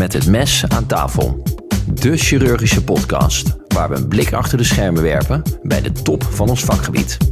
[0.00, 1.42] Met het mes aan tafel.
[1.94, 6.48] De chirurgische podcast waar we een blik achter de schermen werpen bij de top van
[6.48, 7.29] ons vakgebied.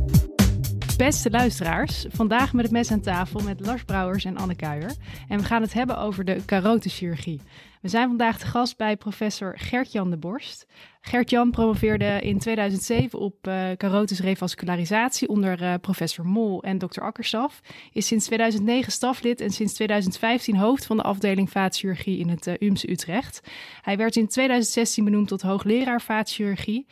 [0.99, 4.95] Beste luisteraars, vandaag met het mes aan tafel met Lars Brouwers en Anne Kuijer.
[5.29, 7.41] En we gaan het hebben over de carotenchirurgie.
[7.81, 10.67] We zijn vandaag te gast bij professor Gert-Jan de Borst.
[11.01, 13.73] Gert-Jan promoveerde in 2007 op uh,
[14.19, 17.61] revascularisatie onder uh, professor Mol en dokter Akkerstaf.
[17.93, 22.55] Is sinds 2009 staflid en sinds 2015 hoofd van de afdeling vaatchirurgie in het uh,
[22.59, 23.41] UMC Utrecht.
[23.83, 26.87] Hij werd in 2016 benoemd tot hoogleraar vaatchirurgie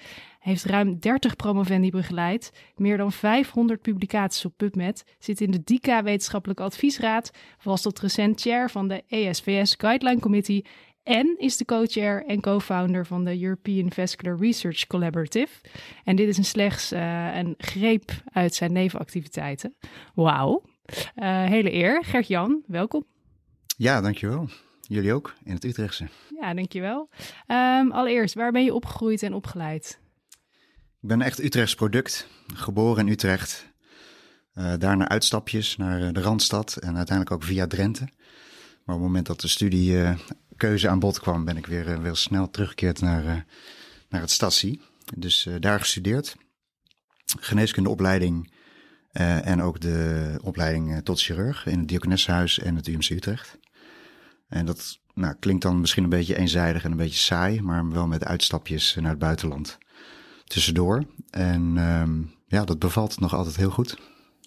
[0.47, 6.03] heeft ruim 30 promovendi begeleid, meer dan 500 publicaties op PubMed, zit in de DICA
[6.03, 7.31] Wetenschappelijke Adviesraad,
[7.63, 10.65] was tot recent chair van de ESVS Guideline Committee
[11.03, 15.61] en is de co-chair en co-founder van de European Vascular Research Collaborative.
[16.05, 19.75] En dit is een slechts uh, een greep uit zijn nevenactiviteiten.
[20.15, 20.63] Wauw.
[21.17, 22.05] Uh, hele eer.
[22.05, 23.05] Gert-Jan, welkom.
[23.77, 24.49] Ja, dankjewel.
[24.81, 26.09] Jullie ook, in het Utrechtse.
[26.41, 27.09] Ja, dankjewel.
[27.47, 30.05] Um, allereerst, waar ben je opgegroeid en opgeleid?
[31.01, 33.67] Ik ben echt Utrechts product, geboren in Utrecht.
[34.55, 38.05] Uh, daarna uitstapjes naar de Randstad en uiteindelijk ook via Drenthe.
[38.85, 42.17] Maar op het moment dat de studiekeuze aan bod kwam, ben ik weer, uh, weer
[42.17, 43.37] snel teruggekeerd naar, uh,
[44.09, 44.81] naar het statie.
[45.17, 46.37] Dus daar gestudeerd.
[47.41, 48.53] Geneeskundeopleiding
[49.43, 53.59] en ook de opleiding tot chirurg in het Diakonessenhuis en het UMC Utrecht.
[54.49, 58.07] En dat nou, klinkt dan misschien een beetje eenzijdig en een beetje saai, maar wel
[58.07, 59.79] met uitstapjes naar het buitenland
[60.47, 61.05] tussendoor.
[61.31, 63.97] En um, ja, dat bevalt nog altijd heel goed.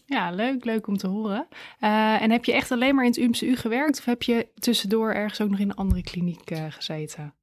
[0.06, 1.48] Ja, leuk, leuk om te horen.
[1.80, 5.12] Uh, en heb je echt alleen maar in het UMCU gewerkt of heb je tussendoor
[5.12, 7.34] ergens ook nog in een andere kliniek uh, gezeten?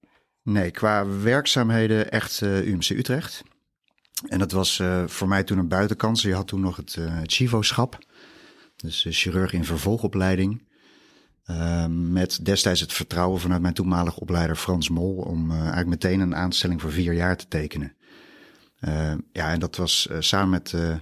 [0.43, 3.43] Nee, qua werkzaamheden echt uh, UMC Utrecht.
[4.29, 6.23] En dat was voor mij toen een buitenkans.
[6.23, 7.99] Je had toen nog het CHIVO-schap,
[8.77, 10.63] dus chirurg in vervolgopleiding.
[11.45, 16.37] Ehm, met destijds het vertrouwen vanuit mijn toenmalige opleider Frans Mol om eigenlijk meteen een
[16.37, 17.97] aanstelling voor vier jaar te tekenen.
[18.87, 20.97] Uh, ja, en dat was uh, samen met uh,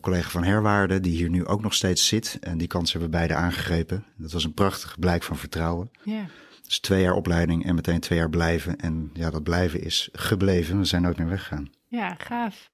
[0.00, 2.38] collega van Herwaarde, die hier nu ook nog steeds zit.
[2.40, 4.04] En die kans hebben we beide aangegrepen.
[4.16, 5.90] Dat was een prachtig blijk van vertrouwen.
[6.02, 6.24] Yeah.
[6.62, 8.76] Dus twee jaar opleiding en meteen twee jaar blijven.
[8.76, 10.78] En ja, dat blijven is gebleven.
[10.78, 11.70] We zijn ook meer weggegaan.
[11.88, 12.70] Ja, gaaf.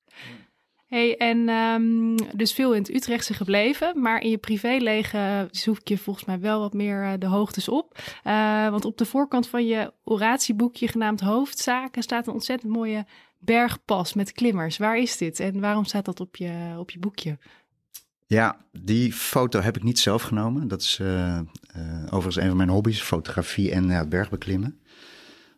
[0.86, 5.98] Hey, en um, dus veel in het Utrechtse gebleven, maar in je privéleven zoek je
[5.98, 7.98] volgens mij wel wat meer uh, de hoogtes op.
[8.24, 13.06] Uh, want op de voorkant van je oratieboekje genaamd Hoofdzaken staat een ontzettend mooie
[13.38, 14.76] bergpas met klimmers.
[14.76, 17.38] Waar is dit en waarom staat dat op je, op je boekje?
[18.26, 20.68] Ja, die foto heb ik niet zelf genomen.
[20.68, 24.80] Dat is uh, uh, overigens een van mijn hobby's, fotografie en uh, bergbeklimmen.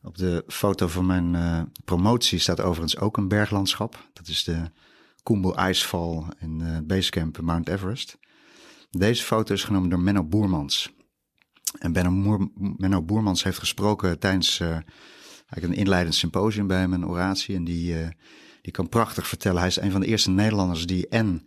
[0.02, 4.08] Op de foto van mijn uh, promotie staat overigens ook een berglandschap.
[4.12, 4.62] Dat is de
[5.22, 8.18] Kumbu IJsval in Basecamp Mount Everest.
[8.90, 10.92] Deze foto is genomen door Menno Boermans.
[11.78, 12.38] En Benno
[12.76, 14.62] Menno Boermans heeft gesproken tijdens
[15.50, 17.54] eigenlijk een inleidend symposium bij hem, een oratie.
[17.54, 18.08] En die, uh,
[18.62, 19.58] die kan prachtig vertellen.
[19.58, 21.46] Hij is een van de eerste Nederlanders die en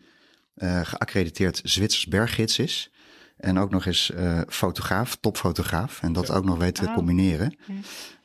[0.56, 2.92] uh, geaccrediteerd Zwitsers berggids is.
[3.38, 6.02] En ook nog eens uh, fotograaf, topfotograaf.
[6.02, 7.58] En dat ook nog weet te combineren.
[7.68, 7.74] Ja.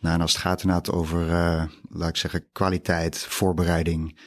[0.01, 1.27] Nou, en als het gaat inderdaad over,
[1.89, 4.19] laat ik zeggen, kwaliteit, voorbereiding,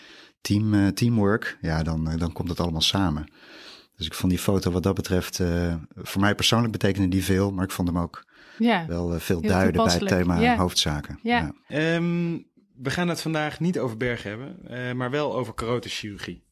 [0.42, 1.58] team, teamwork.
[1.62, 3.32] Ja, dan, dan komt het allemaal samen.
[3.96, 5.42] Dus ik vond die foto wat dat betreft,
[5.96, 7.52] voor mij persoonlijk betekende die veel.
[7.52, 8.26] Maar ik vond hem ook
[8.62, 8.86] ja.
[8.88, 10.58] wel uh, veel duiden bij het thema ja.
[10.58, 11.20] hoofdzaken.
[11.24, 11.54] Ja.
[11.68, 11.96] ja.
[11.96, 16.44] Um, we gaan het vandaag niet over bergen hebben, uh, maar wel over carotenchirurgie.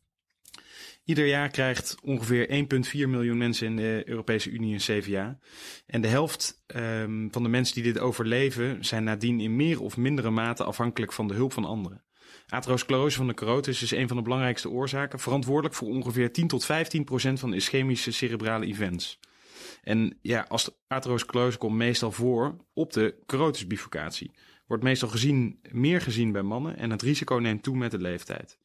[1.03, 5.40] Ieder jaar krijgt ongeveer 1,4 miljoen mensen in de Europese Unie een CVA.
[5.86, 9.97] En de helft um, van de mensen die dit overleven zijn nadien in meer of
[9.97, 12.03] mindere mate afhankelijk van de hulp van anderen.
[12.47, 16.66] Atherosclerose van de carotis is een van de belangrijkste oorzaken, verantwoordelijk voor ongeveer 10 tot
[16.66, 19.20] 15 procent van de ischemische cerebrale events.
[19.84, 24.31] En ja, als atherosclerose komt meestal voor op de carotisbifurcatie.
[24.67, 28.57] Wordt meestal gezien, meer gezien bij mannen en het risico neemt toe met de leeftijd.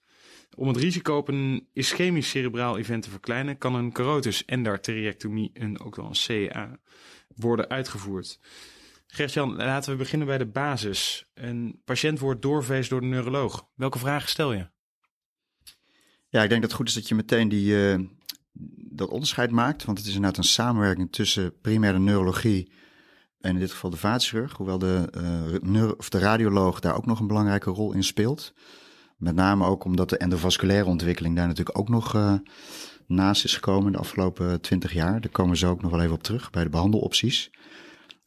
[0.56, 5.80] Om het risico op een ischemisch cerebraal event te verkleinen, kan een carotis endarteriectomie, en
[5.80, 6.78] ook wel een CA,
[7.36, 8.38] worden uitgevoerd.
[9.06, 11.30] Gertjan, laten we beginnen bij de basis.
[11.34, 13.68] Een patiënt wordt doorverwezen door de neuroloog.
[13.74, 14.66] Welke vragen stel je?
[16.28, 18.06] Ja, ik denk dat het goed is dat je meteen die, uh,
[18.90, 19.84] dat onderscheid maakt.
[19.84, 22.72] Want het is inderdaad een samenwerking tussen primaire neurologie
[23.40, 24.52] en in dit geval de vaatchirurg.
[24.52, 25.08] Hoewel de,
[25.62, 28.52] uh, of de radioloog daar ook nog een belangrijke rol in speelt.
[29.16, 32.34] Met name ook omdat de endovasculaire ontwikkeling daar natuurlijk ook nog uh,
[33.06, 35.20] naast is gekomen de afgelopen twintig jaar.
[35.20, 37.50] Daar komen ze ook nog wel even op terug bij de behandelopties.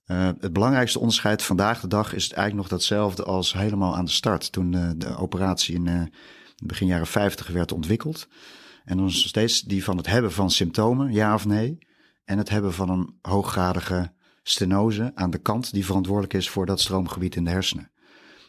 [0.05, 4.11] Uh, het belangrijkste onderscheid vandaag de dag is eigenlijk nog datzelfde als helemaal aan de
[4.11, 4.51] start.
[4.51, 6.11] Toen de operatie in
[6.63, 8.27] begin jaren 50 werd ontwikkeld.
[8.87, 11.77] En dan steeds die van het hebben van symptomen, ja of nee.
[12.23, 14.11] En het hebben van een hooggradige
[14.43, 17.91] stenose aan de kant die verantwoordelijk is voor dat stroomgebied in de hersenen.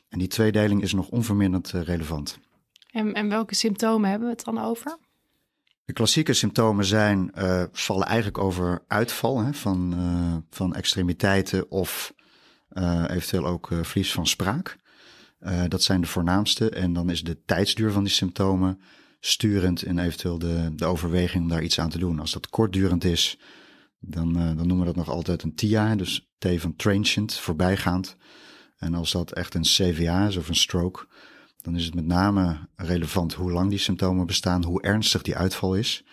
[0.08, 2.38] En die tweedeling is nog onverminderd eh, relevant.
[2.90, 4.98] En, en welke symptomen hebben we het dan over?
[5.84, 12.14] De klassieke symptomen zijn, uh, vallen eigenlijk over uitval hè, van, uh, van extremiteiten of
[12.72, 14.76] uh, eventueel ook verlies van spraak.
[15.68, 16.70] dat zijn de voornaamste.
[16.70, 18.80] En dan is de tijdsduur van die symptomen
[19.20, 22.18] sturend in eventueel de, de overweging om daar iets aan te doen.
[22.20, 23.38] Als dat kortdurend is,
[24.00, 28.16] dan, dan noemen we dat nog altijd een TIA, dus T van transient, voorbijgaand.
[28.76, 31.06] En als dat echt een CVA is of een stroke,
[31.62, 35.74] dan is het met name relevant hoe lang die symptomen bestaan, hoe ernstig die uitval
[35.74, 36.04] is.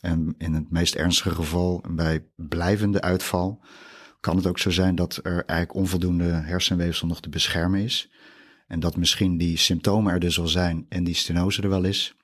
[0.00, 3.64] En in het meest ernstige geval, bij blijvende uitval,
[4.20, 8.10] kan het ook zo zijn dat er eigenlijk onvoldoende hersenweefsel nog te beschermen is.
[8.66, 12.16] En dat misschien die symptomen er dus al zijn en die stenose er wel is.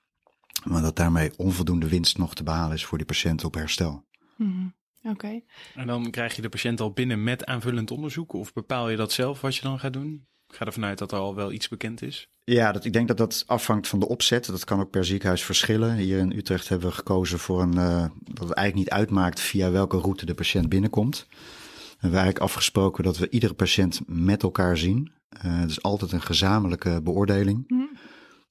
[0.65, 4.05] Maar dat daarmee onvoldoende winst nog te behalen is voor die patiënt op herstel.
[4.37, 5.13] Mm, Oké.
[5.13, 5.45] Okay.
[5.75, 8.33] En dan krijg je de patiënt al binnen met aanvullend onderzoek?
[8.33, 10.27] Of bepaal je dat zelf wat je dan gaat doen?
[10.49, 12.29] Ik ga ervan uit dat er al wel iets bekend is.
[12.45, 14.47] Ja, dat, ik denk dat dat afhangt van de opzet.
[14.47, 15.97] Dat kan ook per ziekenhuis verschillen.
[15.97, 17.75] Hier in Utrecht hebben we gekozen voor een.
[17.75, 21.27] Uh, dat het eigenlijk niet uitmaakt via welke route de patiënt binnenkomt.
[21.29, 25.13] We hebben eigenlijk afgesproken dat we iedere patiënt met elkaar zien.
[25.45, 27.65] Uh, het is altijd een gezamenlijke beoordeling.
[27.69, 27.91] Mm.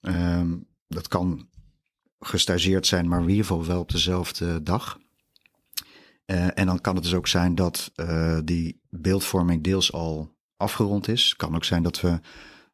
[0.01, 0.41] Uh,
[0.87, 1.47] dat kan
[2.19, 4.99] gestageerd zijn, maar in ieder geval wel op dezelfde dag.
[6.25, 7.91] Uh, en dan kan het dus ook zijn dat
[8.43, 11.23] die beeldvorming deels al afgerond is.
[11.23, 12.19] Het kan ook zijn dat we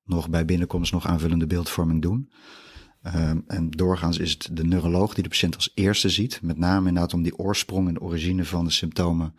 [0.04, 2.32] nog bij binnenkomst nog aanvullende beeldvorming doen.
[3.16, 6.42] Um, en doorgaans is het de neuroloog die de patiënt als eerste ziet.
[6.42, 9.36] Met name inderdaad om die oorsprong en de origine van de symptomen,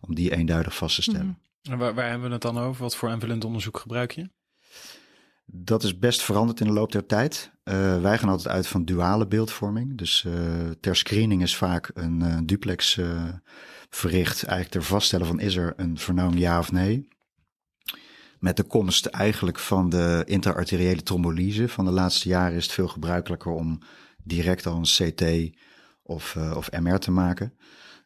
[0.00, 1.26] om die eenduidig vast te stellen.
[1.26, 1.38] Mm.
[1.72, 2.82] En waar, waar, hebben we het dan over?
[2.82, 4.30] Wat voor aanvullend onderzoek gebruik je?
[5.44, 7.52] Dat is best veranderd in de loop der tijd.
[7.68, 9.98] Uh, wij gaan altijd uit van duale beeldvorming.
[9.98, 10.34] Dus uh,
[10.80, 13.00] ter screening is vaak een uh, duplex
[13.90, 14.44] verricht.
[14.44, 17.08] Eigenlijk ter vaststellen van is er een vernauwing ja of nee
[18.38, 22.88] met de komst eigenlijk van de interarteriële trombolyse van de laatste jaren is het veel
[22.88, 23.78] gebruikelijker om
[24.22, 25.56] direct al een CT
[26.02, 27.54] of, of MR te maken.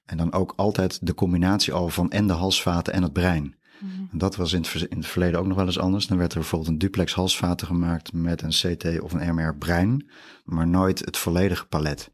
[0.05, 3.60] En dan ook altijd de combinatie al van en de halsvaten en het brein.
[3.81, 4.09] Mm.
[4.13, 6.07] En dat was in het, in het, verleden ook nog wel eens anders.
[6.07, 10.11] Dan werd er bijvoorbeeld een duplex halsvaten gemaakt met een CT of een MR brein,
[10.45, 12.11] maar nooit het volledige palet.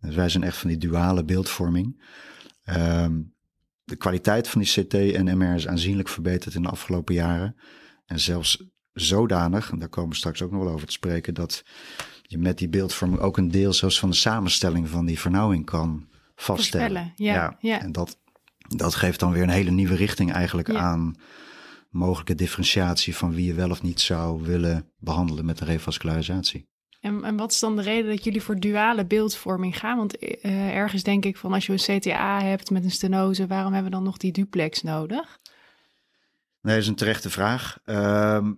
[0.00, 2.02] Dus wij zijn echt van die duale beeldvorming.
[2.64, 3.34] Um,
[3.84, 7.56] de kwaliteit van die CT en MR is aanzienlijk verbeterd in de afgelopen jaren.
[8.06, 11.64] En zelfs zodanig, en daar komen we straks ook nog wel over te spreken, dat
[12.22, 16.08] je met die beeldvorming ook een deel zelfs van de samenstelling van die vernauwing kan
[16.34, 17.12] vaststellen.
[17.16, 17.80] Ja, ja, ja.
[17.80, 18.18] En dat,
[18.76, 20.78] dat geeft dan weer een hele nieuwe richting eigenlijk ja.
[20.78, 21.14] aan
[21.90, 26.68] mogelijke differentiatie van wie je wel of niet zou willen behandelen met een revascularisatie.
[27.00, 29.96] En, en wat is dan de reden dat jullie voor duale beeldvorming gaan?
[29.96, 33.72] Want uh, ergens denk ik van als je een CTA hebt met een stenose, waarom
[33.72, 35.38] hebben we dan nog die duplex nodig?
[36.60, 37.78] Nee, dat is een terechte vraag.
[37.86, 38.48] Uh,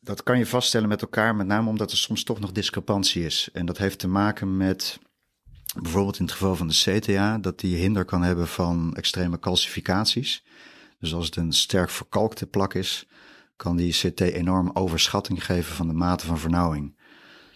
[0.00, 3.48] dat kan je vaststellen met elkaar, met name omdat er soms toch nog discrepantie is.
[3.52, 4.98] En dat heeft te maken met
[5.72, 10.44] bijvoorbeeld in het geval van de CTA, dat die hinder kan hebben van extreme calcificaties.
[10.98, 13.08] Dus als het een sterk verkalkte plak is,
[13.56, 16.98] kan die CT enorm overschatting geven van de mate van vernauwing.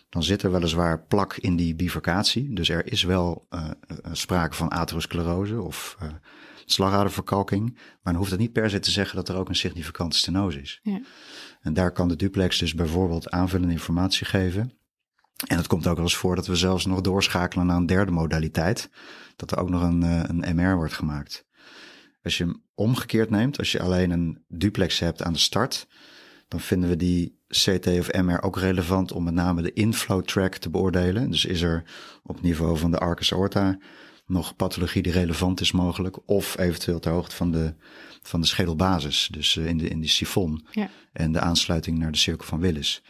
[0.08, 2.52] Dan zit er weliswaar plak in die bifurcatie.
[2.52, 3.70] Dus er is wel uh,
[4.12, 6.08] sprake van atherosclerose of uh,
[6.64, 7.74] slagaderverkalking.
[7.74, 10.60] Maar dan hoeft het niet per se te zeggen dat er ook een significante stenose
[10.60, 10.80] is.
[10.82, 11.00] Ja.
[11.60, 14.72] En daar kan de duplex dus bijvoorbeeld aanvullende informatie geven.
[15.46, 18.12] En het komt ook wel eens voor dat we zelfs nog doorschakelen naar een derde
[18.12, 18.90] modaliteit.
[19.36, 21.46] Dat er ook nog een, een MR wordt gemaakt.
[22.22, 25.86] Als je hem omgekeerd neemt, als je alleen een duplex hebt aan de start,
[26.48, 30.56] dan vinden we die CT of MR ook relevant om met name de inflow track
[30.56, 31.30] te beoordelen.
[31.30, 31.84] Dus is er
[32.22, 33.78] op niveau van de arcus aorta
[34.26, 37.74] nog pathologie die relevant is mogelijk, of eventueel ter hoogte van de,
[38.22, 40.90] van de schedelbasis, dus uh, in, de, in die sifon ja.
[41.12, 43.02] en de aansluiting naar de cirkel van Willis.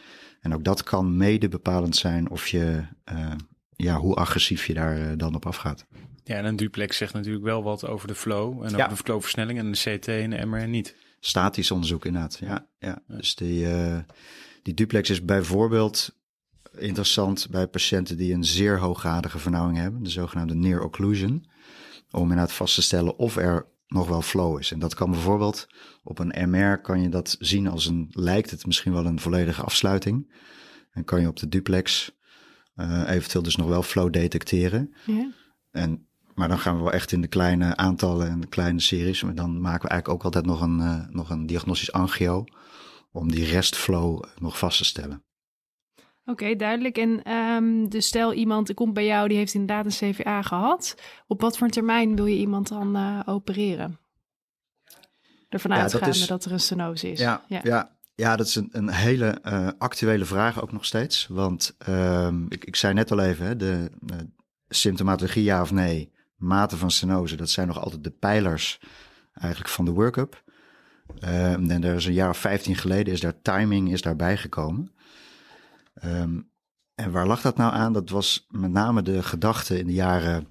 [0.45, 2.83] En ook dat kan mede bepalend zijn of je,
[3.13, 3.31] uh,
[3.75, 5.85] ja, hoe agressief je daar uh, dan op afgaat.
[6.23, 9.59] Ja, en een duplex zegt natuurlijk wel wat over de flow en over de flowversnelling
[9.59, 10.95] en de CT en de MR niet.
[11.19, 12.67] Statisch onderzoek inderdaad, ja.
[12.79, 13.01] ja.
[13.07, 13.97] Dus die, uh,
[14.61, 16.15] die duplex is bijvoorbeeld
[16.77, 21.45] interessant bij patiënten die een zeer hooggradige vernauwing hebben, de zogenaamde near occlusion,
[22.11, 24.71] om inderdaad vast te stellen of er nog wel flow is.
[24.71, 25.67] En dat kan bijvoorbeeld
[26.03, 29.61] op een MR kan je dat zien als een, lijkt het misschien wel een volledige
[29.61, 30.33] afsluiting.
[30.91, 32.11] En kan je op de duplex
[32.75, 34.93] uh, eventueel dus nog wel flow detecteren.
[35.05, 35.31] Ja.
[35.71, 39.23] En maar dan gaan we wel echt in de kleine aantallen en de kleine series.
[39.23, 42.43] Maar dan maken we eigenlijk ook altijd nog een, uh, nog een diagnostisch angio.
[43.11, 45.24] Om die restflow nog vast te stellen.
[46.27, 46.97] Oké, okay, duidelijk.
[46.97, 50.95] En um, dus stel iemand komt bij jou, die heeft inderdaad een CVA gehad.
[51.27, 53.99] Op wat voor een termijn wil je iemand dan uh, opereren?
[55.49, 57.19] Ervan Ja, dat uitgaande is- dat er een stenose is.
[57.19, 57.91] Ja, ja.
[58.15, 58.35] ja.
[58.35, 61.27] dat is een, een hele eh, actuele vraag ook nog steeds.
[61.27, 64.17] Want ehm, ik, ik zei net al even, hè, de eh,
[64.69, 68.79] symptomatologie ja of nee, mate van stenose, dat zijn nog altijd de pijlers
[69.33, 70.43] eigenlijk van de workup.
[71.19, 74.94] Ehm, en er is een jaar of 15 geleden is daar timing is daarbij gekomen.
[75.95, 76.39] Ehm,
[76.95, 77.93] en waar lag dat nou aan?
[77.93, 80.47] Dat was met name de gedachte in de jaren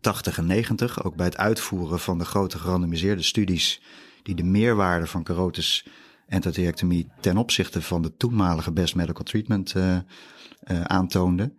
[0.00, 3.82] 80 en 90, ook bij het uitvoeren van de grote gerandomiseerde studies
[4.22, 5.86] die de meerwaarde van carotis
[6.26, 10.02] endarterectomie ten opzichte van de toenmalige best medical treatment eh, eh,
[10.82, 11.54] aantoonde,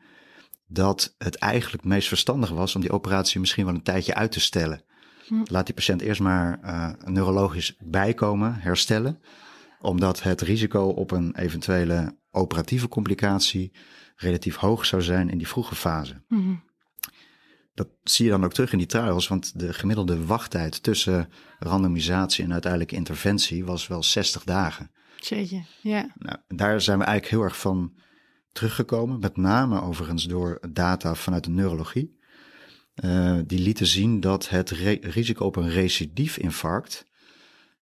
[0.68, 4.40] dat het eigenlijk meest verstandig was om die operatie misschien wel een tijdje uit te
[4.40, 4.84] stellen.
[5.28, 5.42] Hm.
[5.44, 9.22] Laat die patiënt eerst maar eh, neurologisch bijkomen, herstellen,
[9.82, 13.72] omdat het risico op een eventuele operatieve complicatie
[14.16, 16.24] relatief hoog zou zijn in die vroege fase.
[16.28, 16.56] Mhm.
[17.74, 22.44] Dat zie je dan ook terug in die trials, want de gemiddelde wachttijd tussen randomisatie
[22.44, 24.92] en uiteindelijke interventie was wel 60 dagen.
[25.18, 26.14] Jeetje, ja.
[26.18, 27.94] Nou, daar zijn we eigenlijk heel erg van
[28.52, 32.20] teruggekomen, met name overigens door data vanuit de neurologie.
[32.94, 34.70] Eh, die lieten zien dat het
[35.02, 37.06] risico op een recidief-infarct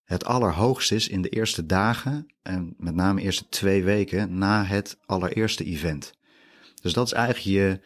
[0.09, 4.63] het allerhoogst is in de eerste dagen en met name de eerste twee weken na
[4.63, 6.13] het allereerste event.
[6.81, 7.79] Dus dat is eigenlijk je,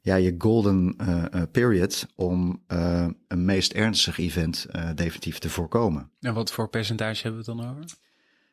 [0.00, 5.50] ja, je golden eh, eh, period om eh, een meest ernstig event eh, definitief te
[5.50, 6.10] voorkomen.
[6.20, 7.84] En wat voor percentage hebben we het dan over?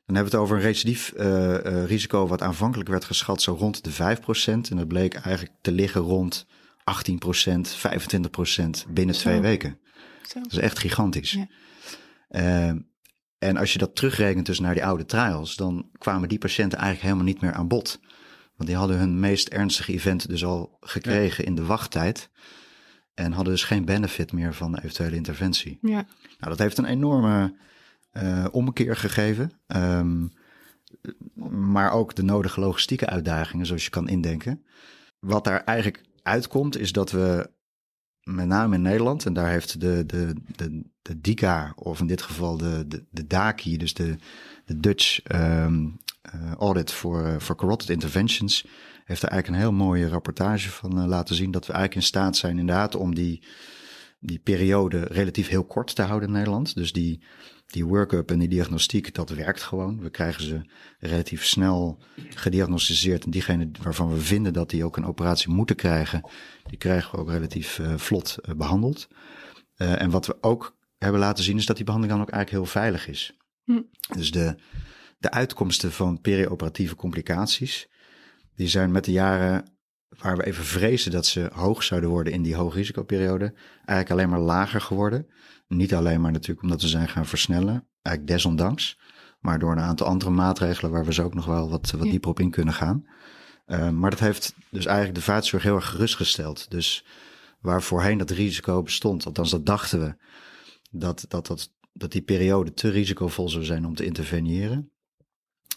[0.06, 3.54] Dan hebben we het over een recidief eh, eh, risico wat aanvankelijk werd geschat zo
[3.54, 4.70] rond de 5%.
[4.70, 6.46] En dat bleek eigenlijk te liggen rond
[6.84, 7.76] 18%,
[8.86, 9.22] 25% binnen Zo.
[9.22, 9.80] twee weken.
[10.28, 10.40] Zo.
[10.40, 11.32] Dat is echt gigantisch.
[11.32, 12.76] Ja.
[13.44, 17.08] En als je dat terugrekent dus naar die oude trials, dan kwamen die patiënten eigenlijk
[17.08, 18.00] helemaal niet meer aan bod.
[18.56, 22.30] Want die hadden hun meest ernstige event dus al gekregen in de wachttijd.
[23.14, 25.78] En hadden dus geen benefit meer van de eventuele interventie.
[25.82, 26.06] Ja.
[26.40, 27.56] Nou, dat heeft een enorme
[28.12, 29.52] eh, omkeer gegeven.
[29.68, 30.28] Ehm,
[31.50, 34.66] maar ook de nodige logistieke uitdagingen, zoals je kan indenken.
[35.20, 37.50] Wat daar eigenlijk uitkomt, is dat we
[38.24, 42.22] met name in Nederland, en daar heeft de, de, de, de DICA, of in dit
[42.22, 44.16] geval de, de, de DACI, dus de,
[44.66, 45.88] de Dutch ehm,
[46.22, 48.66] eh, Audit for, eh, for Carotid Interventions,
[49.06, 51.52] heeft daar eigenlijk een heel mooie rapportage van eh, laten zien.
[51.52, 53.44] Dat we eigenlijk in staat zijn inderdaad om die,
[54.20, 56.76] die periode relatief heel kort te houden in Nederland.
[56.76, 57.22] Dus die,
[57.74, 60.00] die workup en die diagnostiek, dat werkt gewoon.
[60.00, 60.62] We krijgen ze
[61.00, 63.24] relatief snel gediagnosticeerd.
[63.24, 66.30] En diegene waarvan we vinden dat die ook een operatie moeten krijgen,
[66.64, 69.08] die krijgen we ook relatief eh, vlot eh, behandeld.
[69.76, 72.64] Eh, en wat we ook hebben laten zien, is dat die behandeling dan ook eigenlijk
[72.64, 73.38] heel veilig is.
[73.64, 73.82] Hm.
[74.18, 74.56] Dus de,
[75.18, 77.88] de uitkomsten van perioperatieve complicaties,
[78.56, 79.72] die zijn met de jaren
[80.10, 84.40] waar we even vrezen dat ze hoog zouden worden in die hoogrisicoperiode, eigenlijk alleen maar
[84.40, 85.28] lager geworden.
[85.76, 89.00] Niet alleen maar natuurlijk omdat we zijn gaan versnellen, eigenlijk desondanks,
[89.40, 92.12] maar door een aantal andere maatregelen waar we zo ook nog wel wat, wat Ja.
[92.12, 93.06] dieper op in kunnen gaan.
[93.68, 96.72] Uh, maar dat heeft dus eigenlijk de vaartzorg heel erg gerustgesteld.
[96.72, 97.06] Dus
[97.62, 100.16] waar voorheen dat risico bestond, althans dat dachten we,
[100.92, 104.92] dat, dat, dat, dat die periode te risicovol zou zijn om te interveneren,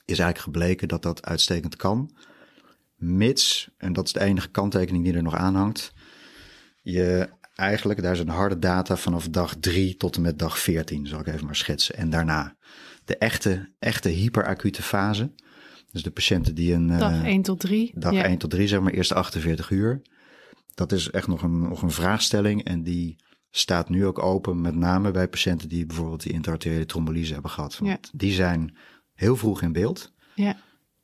[0.05, 2.17] is eigenlijk gebleken dat dat uitstekend kan.
[2.97, 5.93] Mits, en dat is de enige kanttekening die er nog aan hangt,
[6.83, 11.21] je eigenlijk, daar zijn harde data vanaf dag 3 tot en met dag 14, zal
[11.21, 11.95] ik even maar schetsen.
[11.97, 12.57] En daarna
[13.05, 15.33] de echte, echte hyperacute fase.
[15.93, 16.87] Dus de patiënten die een...
[16.87, 17.93] Dag uh, 1 tot 3.
[17.95, 18.25] Dag ja.
[18.25, 20.03] 1 tot 3, zeg maar, eerste 48 uur.
[20.75, 23.17] Dat is echt nog een, nog een vraagstelling en die
[23.51, 27.79] staat nu ook open, met name bij patiënten die bijvoorbeeld die interarteriële trombolyse hebben gehad.
[27.79, 28.19] Want Ja.
[28.19, 28.77] die zijn
[29.15, 30.13] heel vroeg in beeld.
[30.35, 30.57] Ja.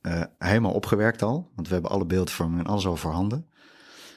[0.02, 3.47] Uh, helemaal opgewerkt al, want we hebben alle beeldvorming en alles al voorhanden.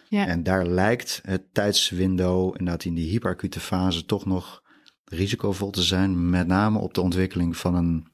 [0.09, 0.27] Ja.
[0.27, 4.63] En daar lijkt het tijdswindow inderdaad in die hyperacute fase toch
[5.05, 8.07] risicovol te zijn, met name op de ontwikkeling van een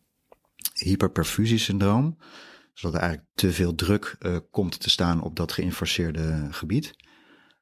[0.73, 2.17] hyperperfusiesyndroom,
[2.73, 6.95] zodat er eigenlijk te veel druk uh, komt te staan op dat geïnfarceerde gebied.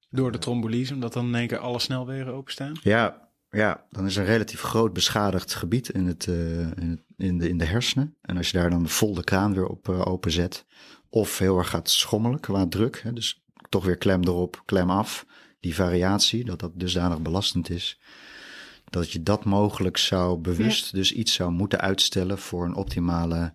[0.09, 2.73] Door de trombolyse, omdat dan in één keer alle snelwegen openstaan?
[2.81, 7.01] Ja, ja, dan is er een relatief groot beschadigd gebied in, het, uh, in, het,
[7.17, 8.17] in, de, in de hersenen.
[8.21, 10.65] En als je daar dan vol de kraan weer op uh, openzet,
[11.09, 15.25] of heel erg gaat schommelen qua druk, hè, dus toch weer klem erop, klem af,
[15.59, 17.99] die variatie, dat dat dusdanig belastend is,
[18.89, 20.97] dat je dat mogelijk zou bewust ja.
[20.97, 23.53] dus iets zou moeten uitstellen voor een optimale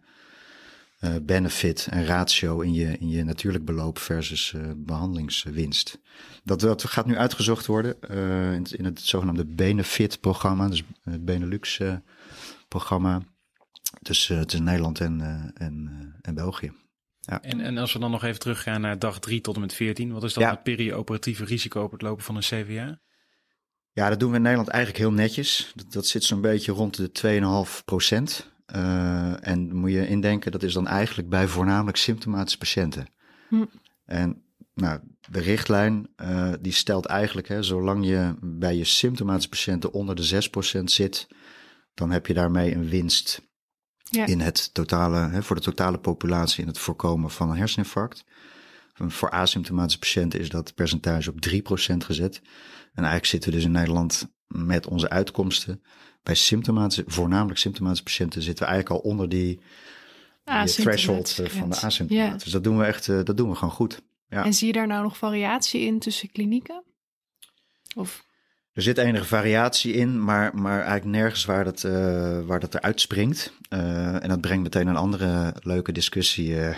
[1.00, 5.98] uh, benefit en ratio in je, in je natuurlijk beloop versus uh, behandelingswinst.
[6.44, 13.22] Dat, dat gaat nu uitgezocht worden uh, in, in, het zogenaamde Benefit-programma, dus het Benelux-programma
[14.02, 15.90] tussen, tussen Nederland en, en,
[16.20, 16.83] en België.
[17.26, 17.42] Ja.
[17.42, 20.12] En, en als we dan nog even teruggaan naar dag 3 tot en met 14,
[20.12, 20.50] wat is dan Ja.
[20.50, 23.00] het perioperatieve risico op het lopen van een CVA?
[23.92, 25.72] Ja, dat doen we in Nederland eigenlijk heel netjes.
[25.74, 28.52] Dat, dat zit zo'n beetje rond de 2,5 procent.
[28.74, 33.06] Uh, en moet je indenken, dat is dan eigenlijk bij voornamelijk symptomatische patiënten.
[33.48, 33.64] Hm.
[34.04, 34.42] En
[34.74, 35.00] nou,
[35.30, 40.48] de richtlijn uh, die stelt eigenlijk, hè, zolang je bij je symptomatische patiënten onder de
[40.80, 41.26] 6% zit,
[41.94, 43.42] dan heb je daarmee een winst
[44.14, 44.26] ja.
[44.26, 48.24] in het totale, hè, voor de totale populatie in het voorkomen van een herseninfarct.
[48.94, 52.40] Voor asymptomatische patiënten is dat percentage op 3% gezet.
[52.92, 55.82] En eigenlijk zitten we dus in Nederland met onze uitkomsten
[56.22, 59.60] bij symptomatische, voornamelijk symptomatische patiënten, zitten we eigenlijk al onder die,
[60.44, 62.38] die threshold eh, van de asymptomaten.
[62.38, 64.02] Dus dat doen we echt, eh, dat doen we gewoon goed.
[64.28, 64.44] Ja.
[64.44, 66.84] En zie je daar nou nog variatie in tussen klinieken?
[67.94, 68.23] Of?
[68.74, 73.00] Er zit enige variatie in, maar, maar eigenlijk nergens waar dat, uh, waar dat eruit
[73.00, 73.52] springt.
[73.70, 76.48] Uh, en dat brengt meteen een andere leuke discussie.
[76.48, 76.76] Uh,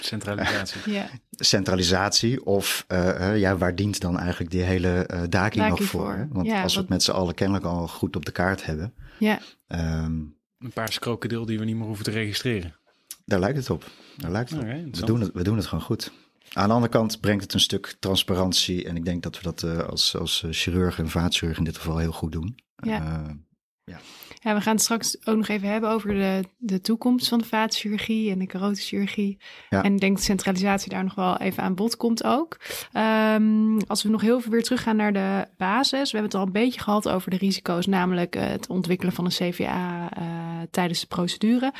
[0.00, 0.92] centralisatie.
[0.92, 1.06] ja.
[1.30, 2.84] Centralisatie of
[3.34, 5.86] ja, waar dient dan eigenlijk die hele DAKI nog voor?
[5.86, 6.28] voor.
[6.30, 8.94] Want als we het met z'n allen kennelijk al goed op de kaart hebben.
[9.18, 9.40] Ja.
[9.68, 12.74] Um, een paarse krokodil die we niet meer hoeven te registreren.
[13.24, 13.84] Daar lijkt het op.
[14.16, 14.96] Daar lijkt het okay, op.
[14.96, 16.12] We doen het, we doen het gewoon goed.
[16.52, 18.84] Aan de andere kant brengt het een stuk transparantie.
[18.84, 21.76] En ik denk dat we dat uh, als, als eh, chirurg en vaatchirurg in dit
[21.76, 22.58] geval heel goed doen.
[22.76, 23.00] Ja.
[23.00, 23.34] Uh,
[23.84, 23.98] ja.
[24.40, 27.44] ja, we gaan het straks ook nog even hebben over de, de toekomst van de
[27.44, 29.40] vaatchirurgie en de carotenchirurgie.
[29.68, 29.82] Ja.
[29.82, 32.60] En ik denk dat centralisatie daar nog wel even aan bod komt ook.
[32.92, 36.12] Um, als we nog heel veel weer teruggaan naar de basis.
[36.12, 39.30] We hebben het al een beetje gehad over de risico's, namelijk het ontwikkelen van een
[39.30, 40.08] CVA
[40.70, 41.72] tijdens de procedure.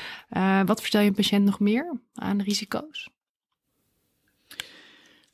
[0.65, 3.09] wat vertel je een patiënt nog meer aan de risico's?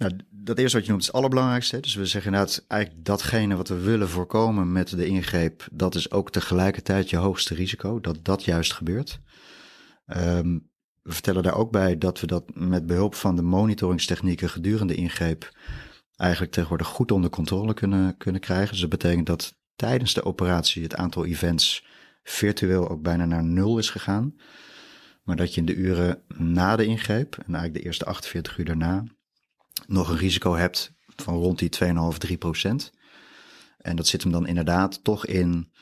[0.02, 1.80] Nou, dat eerste wat je noemt is het allerbelangrijkste.
[1.80, 6.10] Dus we zeggen inderdaad, eigenlijk datgene wat we willen voorkomen met de ingreep, dat is
[6.10, 9.20] ook tegelijkertijd je hoogste risico, dat dat juist gebeurt.
[10.06, 10.70] Um,
[11.02, 15.50] we vertellen daar ook bij dat we dat met behulp van de monitoringstechnieken gedurende ingreep
[16.16, 18.70] eigenlijk tegenwoordig goed onder controle kunnen, kunnen krijgen.
[18.70, 21.86] Dus dat betekent dat tijdens de operatie het aantal events
[22.22, 24.34] virtueel ook bijna naar nul is gegaan.
[25.22, 28.64] Maar dat je in de uren na de ingreep, en eigenlijk de eerste 48 uur
[28.64, 29.04] daarna,
[29.86, 31.70] nog een risico hebt van rond die
[32.12, 32.92] 2,5, 3 procent.
[33.78, 35.72] En dat zit hem dan inderdaad toch in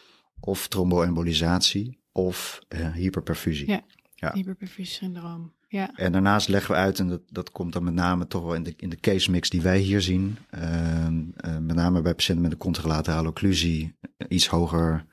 [0.41, 3.71] of tromboembolisatie of uh, hyperperfusie.
[3.71, 3.83] Ja,
[4.15, 4.33] ja.
[4.33, 5.53] hyperperfusiesyndroom.
[5.69, 5.95] Ja.
[5.95, 8.63] En daarnaast leggen we uit, en dat, dat komt dan met name toch wel in
[8.63, 12.43] de, in de case mix die wij hier zien, uh, uh, met name bij patiënten
[12.43, 13.97] met een contralaterale occlusie,
[14.29, 15.07] iets hoger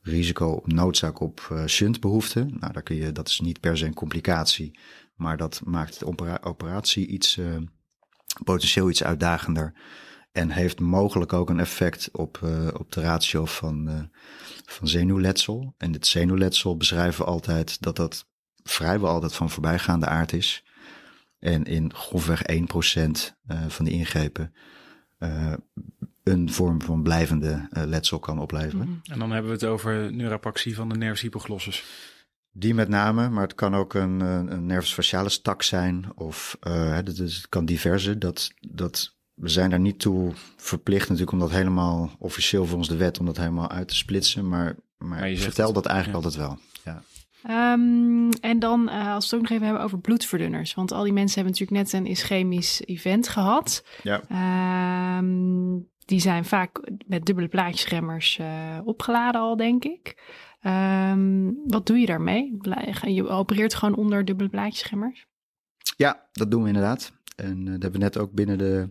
[0.00, 2.44] risico op noodzaak op uh, shuntbehoefte.
[2.44, 4.78] Nou, daar kun je, dat is niet per se een complicatie,
[5.14, 7.40] maar dat maakt de opera operatie iets
[8.44, 9.72] potentieel iets uitdagender.
[10.32, 14.00] En heeft mogelijk ook een effect op, uh, op de ratio van, uh,
[14.64, 15.74] van zenuwletsel.
[15.78, 18.26] En dit zenuwletsel beschrijven we altijd dat dat
[18.62, 20.64] vrijwel altijd van voorbijgaande aard is.
[21.38, 22.46] En in grofweg 1%
[23.46, 24.54] uh, eh, van de ingrepen
[26.22, 28.88] een vorm van blijvende letsel kan opleveren.
[28.88, 29.12] Mhm.
[29.12, 31.84] En dan hebben we het over neurapaxie van de nervus hypoglossus.
[32.58, 36.94] Die met name, maar het kan ook een, een nervus facialis stak zijn of uh,
[36.94, 38.18] het kan diverse.
[38.18, 42.96] Dat, dat, we zijn daar niet toe verplicht natuurlijk om dat helemaal officieel volgens de
[42.96, 44.48] wet om dat helemaal uit te splitsen.
[44.48, 46.58] Maar, maar, je vertel dat eigenlijk altijd wel.
[46.84, 47.02] Ja.
[47.72, 50.74] Um, en dan uh, als we het ook nog even hebben over bloedverdunners.
[50.74, 53.84] Want al die mensen hebben natuurlijk net een ischemisch event gehad.
[54.02, 54.22] Ja.
[55.18, 60.16] Um, die zijn vaak met dubbele plaatjesremmers uh, opgeladen al, denk ik.
[60.66, 62.58] Um, wat doe je daarmee?
[63.02, 65.26] Je opereert gewoon onder dubbele blaadjesschemmers?
[65.96, 67.12] Ja, dat doen we inderdaad.
[67.36, 68.88] En uh, dat hebben we net ook binnen de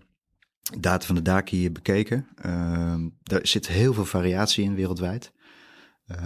[0.80, 2.28] data van de DACI bekeken.
[2.46, 5.34] Uh, er zit heel veel variatie in wereldwijd.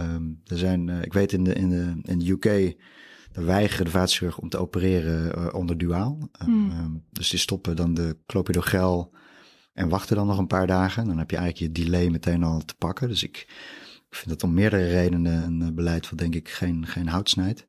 [0.00, 2.76] Um, er zijn, uh, ik weet in de, in de, in de UK,
[3.32, 6.28] daar weigeren de vaatchirurg om te opereren uh, onder duaal.
[6.32, 6.70] Hmm.
[6.70, 9.14] Um, dus die stoppen dan de clopidogrel
[9.72, 11.06] en wachten dan nog een paar dagen.
[11.06, 13.08] Dan heb je eigenlijk je delay meteen al te pakken.
[13.08, 13.48] Dus ik
[14.10, 17.30] ik vind dat om meerdere redenen een eh, beleid wat denk ik geen, geen hout
[17.30, 17.66] snijdt.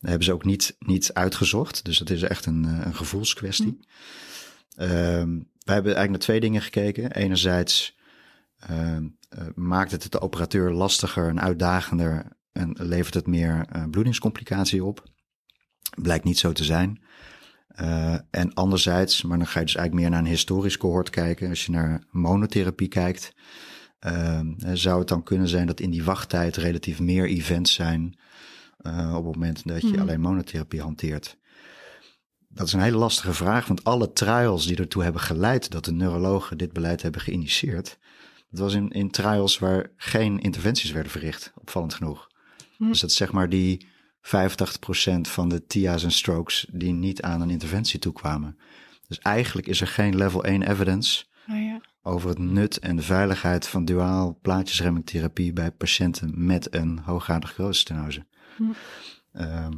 [0.00, 1.84] Dat hebben ze ook niet, niet uitgezocht.
[1.84, 3.66] Dus dat is echt een, eh, een gevoelskwestie.
[3.66, 3.86] Mm.
[4.80, 7.12] Uh, wij hebben eigenlijk naar twee dingen gekeken.
[7.12, 7.98] Enerzijds
[8.70, 8.96] uh,
[9.54, 15.02] maakt het de operateur lastiger en uitdagender en levert het meer uh, bloedingscomplicatie op.
[16.02, 17.02] Blijkt niet zo te zijn.
[17.80, 21.48] Uh, en anderzijds, maar dan ga je dus eigenlijk meer naar een historisch cohort kijken.
[21.48, 23.32] Als je naar monotherapie kijkt,
[24.72, 28.18] zou het dan kunnen zijn dat in die wachttijd relatief meer events zijn
[28.80, 30.00] uh, op het moment dat je mhm.
[30.00, 31.36] alleen monotherapie hanteert?
[32.48, 35.92] Dat is een hele lastige vraag, want alle trials die ertoe hebben geleid dat de
[35.92, 37.98] neurologen dit beleid hebben geïnitieerd,
[38.50, 42.28] dat was in, in trials waar geen interventies werden verricht, opvallend genoeg.
[42.78, 42.88] Mhm.
[42.90, 43.86] Dus dat zeg maar die
[44.20, 44.30] 85%
[45.20, 48.58] van de TIA's en strokes die niet aan een interventie toekwamen.
[49.08, 53.02] Dus eigenlijk is er geen level 1 evidence oh ja over het nut en de
[53.02, 58.26] veiligheid van duaal plaatjesremmingtherapie bij patiënten met een hooggradige grootenstenose.
[58.56, 58.62] Hm.
[59.32, 59.72] Ehm,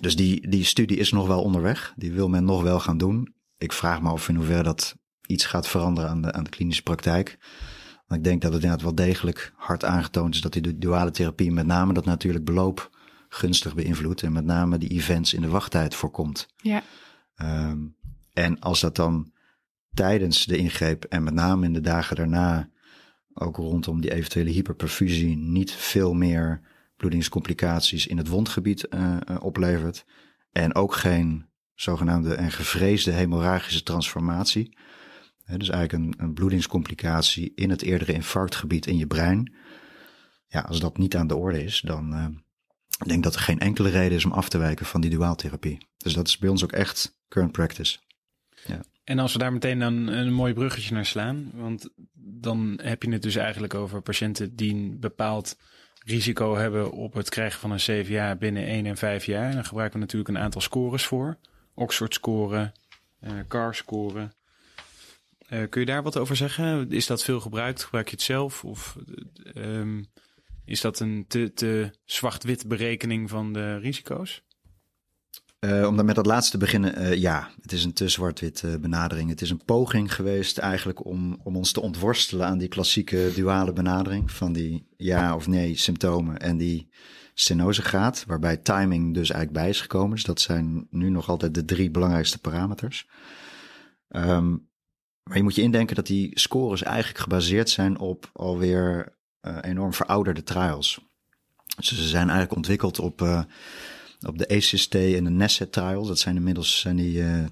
[0.00, 1.92] dus die, die studie is nog wel onderweg.
[1.96, 3.34] Die wil men nog wel gaan doen.
[3.58, 6.82] Ik vraag me af in hoeverre dat iets gaat veranderen aan de, aan de klinische
[6.82, 7.38] praktijk.
[8.06, 11.52] Want ik denk dat het inderdaad wel degelijk hard aangetoond is dat die duale therapie
[11.52, 12.90] met name dat natuurlijk beloop
[13.28, 14.22] gunstig beïnvloedt.
[14.22, 16.48] En met name die events in de wachttijd voorkomt.
[16.56, 16.82] Ja.
[17.34, 17.78] Ehm,
[18.32, 19.32] en als dat dan
[19.94, 22.70] tijdens de ingreep en met name in de dagen daarna,
[23.34, 26.60] ook rondom die eventuele hyperperfusie, niet veel meer
[26.96, 30.04] bloedingscomplicaties in het wondgebied uh, oplevert.
[30.52, 34.76] En ook geen zogenaamde en gevreesde hemorragische transformatie.
[35.56, 39.54] dus eigenlijk een, een bloedingscomplicatie in het eerdere infarctgebied in je brein.
[40.46, 42.26] Ja, als dat niet aan de orde is, dan uh,
[42.98, 45.78] ik denk dat er geen enkele reden is om af te wijken van die duaaltherapie.
[45.96, 47.98] Dus dat is bij ons ook echt current practice.
[48.66, 48.80] Ja.
[49.10, 53.12] En als we daar meteen dan een mooi bruggetje naar slaan, want dan heb je
[53.12, 55.56] het dus eigenlijk over patiënten die een bepaald
[56.04, 59.48] risico hebben op het krijgen van een CVA binnen 1 en 5 jaar.
[59.48, 61.38] En dan gebruiken we natuurlijk een aantal scores voor.
[61.74, 62.72] Oxford score,
[63.20, 64.32] uh, CAR score.
[65.48, 66.90] Uh, kun je daar wat over zeggen?
[66.90, 67.84] Is dat veel gebruikt?
[67.84, 68.64] Gebruik je het zelf?
[68.64, 68.96] Of
[69.54, 70.06] um,
[70.64, 74.42] is dat een te, te zwart-wit berekening van de risico's?
[75.60, 78.62] Uh, om dan met dat laatste te beginnen, uh, ja, het is een te zwart-wit
[78.62, 79.30] uh, benadering.
[79.30, 83.72] Het is een poging geweest eigenlijk om, om ons te ontworstelen aan die klassieke duale
[83.72, 86.88] benadering van die ja of nee symptomen en die
[87.34, 90.10] stenosegraad, waarbij timing dus eigenlijk bij is gekomen.
[90.10, 93.08] Dus dat zijn nu nog altijd de drie belangrijkste parameters.
[94.08, 94.68] Um,
[95.22, 99.18] maar je moet je indenken dat die scores eigenlijk gebaseerd zijn op alweer
[99.60, 101.00] enorm verouderde trials.
[101.76, 103.46] Dus ze zijn eigenlijk ontwikkeld op
[104.26, 106.08] op de ACST en de NESET trials.
[106.08, 107.42] Dat zijn inmiddels, zijn die, uh,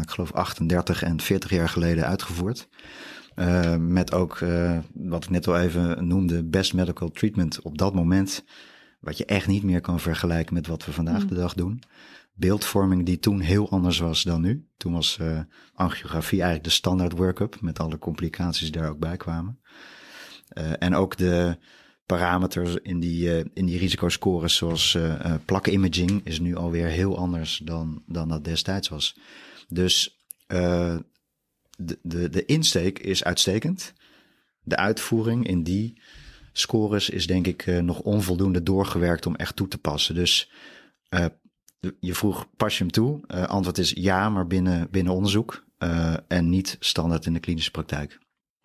[0.00, 2.68] ik geloof 38 en 40 jaar geleden uitgevoerd.
[3.36, 7.94] Uh, met ook, uh, wat ik net al even noemde, best medical treatment op dat
[7.94, 8.44] moment.
[9.00, 11.82] Wat je echt niet meer kan vergelijken met wat we vandaag de dag doen.
[12.34, 14.66] Beeldvorming die toen heel anders was dan nu.
[14.76, 15.18] Toen was
[15.74, 19.58] angiografie eigenlijk de standaard workup met alle complicaties die daar ook bij kwamen.
[20.78, 21.58] en ook de,
[22.08, 27.18] parameters in die, uh, in die risicoscores, zoals uh, uh, plakimaging, is nu alweer heel
[27.18, 29.16] anders dan, dan dat destijds was.
[29.68, 33.92] Dus de, de, de insteek is uitstekend.
[34.62, 36.00] De uitvoering in die
[36.52, 40.14] scores is denk ik nog onvoldoende doorgewerkt om echt toe te passen.
[40.14, 40.50] Dus
[42.00, 43.26] je vroeg, pas je hem toe?
[43.26, 45.64] antwoord is ja, maar binnen, binnen onderzoek
[46.28, 48.18] en niet standaard in de klinische praktijk.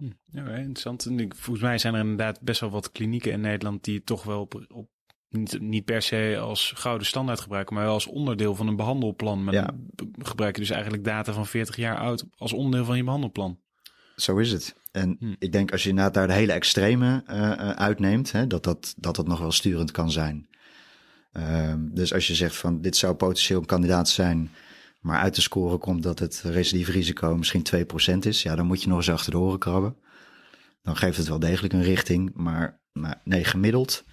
[0.04, 1.06] Hm, ja, interessant.
[1.06, 4.42] En volgens mij zijn er inderdaad best wel wat klinieken in Nederland die toch wel
[4.42, 4.90] op, op
[5.30, 9.44] niet, niet per se als gouden standaard gebruiken, maar wel als onderdeel van een behandelplan.
[9.44, 9.70] Maar ja.
[10.18, 13.60] gebruik je dus eigenlijk data van 40 jaar oud als onderdeel van je behandelplan.
[14.16, 14.76] Zo is het.
[14.92, 15.34] En hm.
[15.40, 19.16] ik denk als je inderdaad daar de hele extreme uh, uitneemt, hè, dat, dat, dat
[19.16, 20.48] dat nog wel sturend kan zijn.
[21.34, 24.52] Uh, dus als je zegt van dit zou potentieel een kandidaat zijn
[25.04, 27.66] maar uit de score komt dat het recidiefrisico misschien
[28.16, 29.96] 2% is, ja, dan moet je nog eens achter de oren krabben.
[30.82, 34.04] Dan geeft het wel degelijk een richting, maar, maar nee, gemiddeld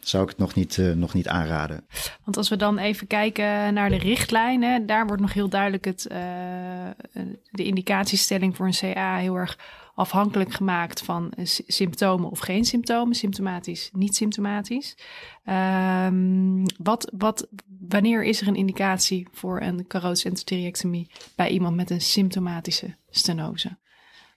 [0.00, 1.86] zou ik het nog niet, uh, nog niet aanraden.
[2.24, 6.08] Want als we dan even kijken naar de richtlijnen, daar wordt nog heel duidelijk het,
[6.12, 6.18] uh,
[7.50, 9.58] de indicatiestelling voor een CA heel erg
[9.96, 11.32] afhankelijk gemaakt van
[11.66, 14.96] symptomen of geen symptomen, symptomatisch, niet symptomatisch.
[15.44, 17.48] Um, wat, wat,
[17.88, 20.44] wanneer is er een indicatie voor een carotid
[21.36, 23.78] bij iemand met een symptomatische stenose?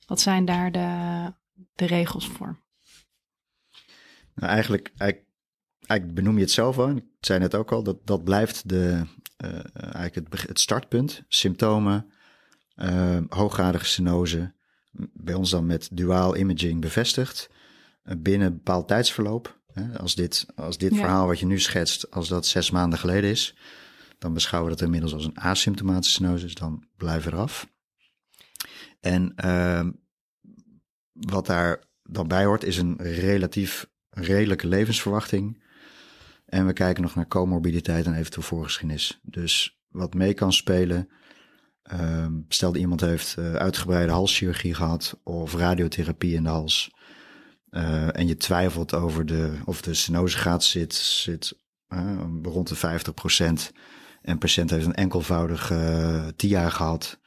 [0.06, 1.34] Wat zijn daar de,
[1.76, 2.60] de regels voor?
[4.36, 6.90] Nou, eigenlijk, eigenlijk, benoem je het zelf al.
[6.90, 9.04] Ik zei net ook al, dat, dat blijft de,
[9.46, 11.24] uh, eigenlijk het, het startpunt.
[11.28, 12.12] Symptomen,
[12.76, 14.54] uh, hooggradige stenose,
[15.14, 17.50] bij ons dan met duaal imaging bevestigd.
[18.04, 19.58] Uh, binnen een bepaald tijdsverloop.
[19.98, 23.56] Als dit, als dit verhaal wat je nu schetst, als dat zes maanden geleden is,
[24.18, 27.70] dan beschouwen we dat inmiddels als een asymptomatische stenosis, dan blijven we eraf.
[29.00, 29.88] En uh,
[31.12, 35.64] wat daar dan bij hoort, is een relatief redelijke levensverwachting.
[36.46, 39.20] En we kijken nog naar comorbiditeit en eventueel voorgeschiedenis.
[39.24, 41.10] Dus wat mee kan spelen,
[41.94, 46.92] uh, stel dat iemand heeft uh, uitgebreide halschirurgie gehad of radiotherapie in de hals
[47.72, 53.14] uh, en je twijfelt over de, of de stenosegraad zit, zit uh, rond de 50
[53.14, 53.72] procent.
[54.22, 57.20] En patiënt heeft een enkelvoudige uh, TIA gehad,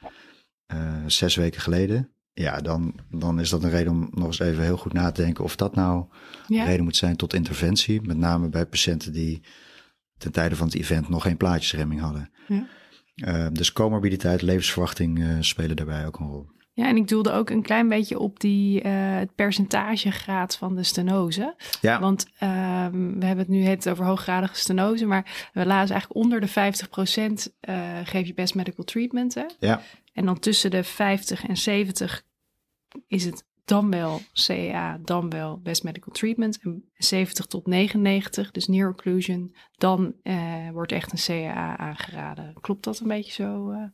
[1.07, 2.13] zes weken geleden.
[2.33, 5.23] Ja, dan, dan is dat een reden om nog eens even heel goed na te
[5.23, 6.07] denken of dat nou
[6.47, 6.61] ja.
[6.61, 8.03] een reden moet zijn tot interventie.
[8.03, 9.43] Met name bij patiënten die
[10.19, 12.31] ten tijde van het event nog geen plaatjesremming hadden.
[12.49, 12.67] Ja.
[13.53, 16.47] Dus comorbiditeit, levensverwachting spelen daarbij ook een rol.
[16.75, 20.83] Ja, en ik doelde ook een klein beetje op die, uh, het percentagegraad van de
[20.83, 21.55] stenose.
[21.81, 22.01] Ja.
[22.01, 26.41] Want ehm, we hebben het nu het over hooggradige stenose, maar we lazen eigenlijk onder
[26.41, 29.35] de 50% uh, geef je best medical treatment.
[29.35, 29.45] Hè?
[29.59, 29.83] Ja.
[30.13, 32.23] En dan tussen de 50 en 70
[33.07, 36.59] is het dan wel CA, dan wel best medical treatment.
[36.63, 42.55] En 70 tot 99, dus near occlusion, dan uh, wordt echt een CA aangeraden.
[42.61, 43.71] Klopt dat een beetje zo?
[43.71, 43.85] Uh?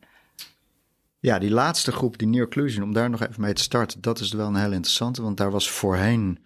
[1.19, 4.21] Ja, die laatste groep, die near occlusion, om daar nog even mee te starten, dat
[4.21, 6.39] is wel een heel interessante, want daar was voorheen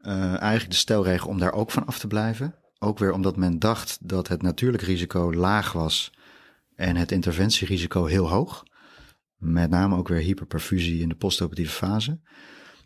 [0.00, 2.54] uh, eigenlijk de stelregel om daar ook van af te blijven.
[2.78, 6.12] Ook weer omdat men dacht dat het natuurlijk risico laag was
[6.74, 8.62] en het interventierisico heel hoog.
[9.36, 12.20] Met name ook weer hyperperfusie in de postoperatieve fase.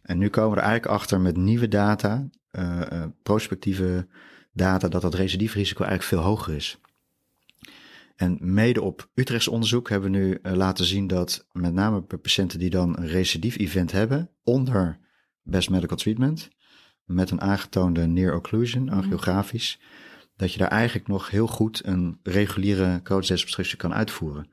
[0.09, 4.09] En nu komen we er eigenlijk achter met nieuwe data, uh, prospectieve
[4.53, 6.81] data, dat dat recidiefrisico eigenlijk veel hoger is.
[8.17, 12.19] En mede op Utrechts onderzoek hebben we nu uh, laten zien dat met name bij
[12.19, 14.99] patiënten die dan een recidief event hebben onder
[15.43, 16.49] best medical treatment,
[17.05, 19.81] met een aangetoonde near occlusion, angiografisch,
[20.37, 24.51] dat je daar eigenlijk nog heel goed een reguliere coachdesobstructie kan uitvoeren.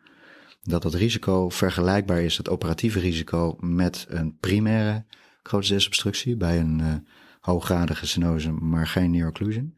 [0.62, 5.06] Dat dat risico vergelijkbaar is, het operatieve risico, met een primaire
[5.50, 6.94] coachdesobstructie bij een uh,
[7.40, 9.78] hooggradige stenose, maar geen near occlusion.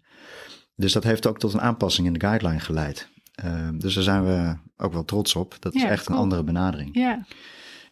[0.75, 3.09] Dus dat heeft ook tot een aanpassing in de guideline geleid.
[3.45, 5.55] Uh, dus daar zijn we ook wel trots op.
[5.59, 6.17] Dat is echt cool.
[6.17, 6.89] een andere benadering.
[6.93, 7.25] Ja,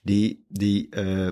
[0.01, 1.27] Die, die uh,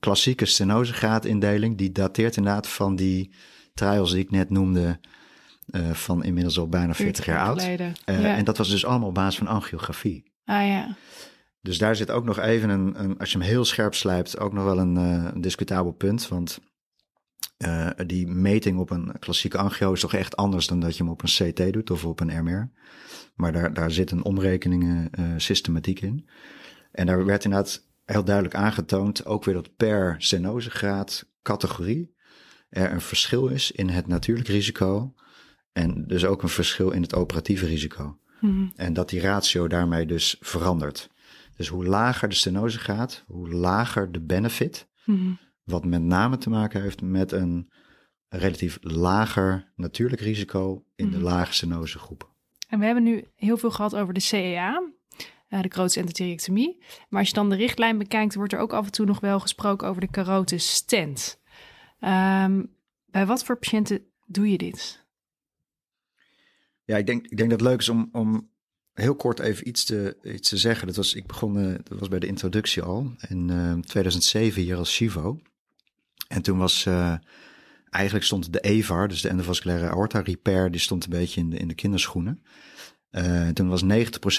[0.00, 3.30] klassieke stenosegraadindeling, die dateert inderdaad van die
[3.74, 4.98] trials die ik net noemde,
[5.70, 7.62] uh, van inmiddels al bijna 40 jaar oud.
[7.62, 7.92] ja.
[8.04, 10.24] En dat was dus allemaal op basis van angiografie.
[10.44, 10.96] Ah ja,
[11.66, 14.52] Dus daar zit ook nog even een, een als je hem heel scherp slijpt, ook
[14.52, 16.28] nog wel een, uh, een discutabel punt.
[16.28, 16.58] Want
[17.64, 21.12] uh, die meting op een klassieke angio is toch echt anders dan dat je hem
[21.12, 22.70] op een CT doet of op een MR.
[23.34, 26.28] Maar daar, daar zit een omrekeningen uh, systematiek in.
[26.92, 32.14] En daar werd inderdaad heel duidelijk aangetoond, ook weer dat per stenosegraad categorie
[32.68, 35.14] er een verschil is in het natuurlijk risico.
[35.72, 38.18] En dus ook een verschil in het operatieve risico.
[38.40, 38.66] Mhm.
[38.74, 41.14] En dat die ratio daarmee dus verandert.
[41.56, 44.88] Dus hoe lager de stenose gaat, hoe lager de benefit.
[45.04, 45.32] Mhm.
[45.64, 47.70] Wat met name te maken heeft met een
[48.28, 51.24] relatief lager natuurlijk risico in de Mhm.
[51.26, 52.34] lage stenosegroep.
[52.68, 54.90] En we hebben nu heel veel gehad over de CEA,
[55.48, 56.82] eh, de grootste endotheliectomie.
[57.08, 59.40] Maar als je dan de richtlijn bekijkt, wordt er ook af en toe nog wel
[59.40, 61.40] gesproken over de carote stent.
[62.00, 62.64] Ehm,
[63.06, 65.04] bij wat voor patiënten doe je dit?
[66.84, 68.50] Ja, ik denk, ik denk dat het leuk is om, om
[68.96, 70.86] heel kort even iets te, iets te zeggen.
[70.86, 74.76] Dat was, ik begon, uh, dat was bij de introductie al in uh, 2007 hier
[74.76, 75.40] als Chivo.
[76.28, 77.14] En toen was uh,
[77.90, 81.56] eigenlijk stond de EVAR, dus de endovasculaire aorta repair, die stond een beetje in de,
[81.56, 82.42] in de kinderschoenen.
[83.52, 83.86] Toen was 90%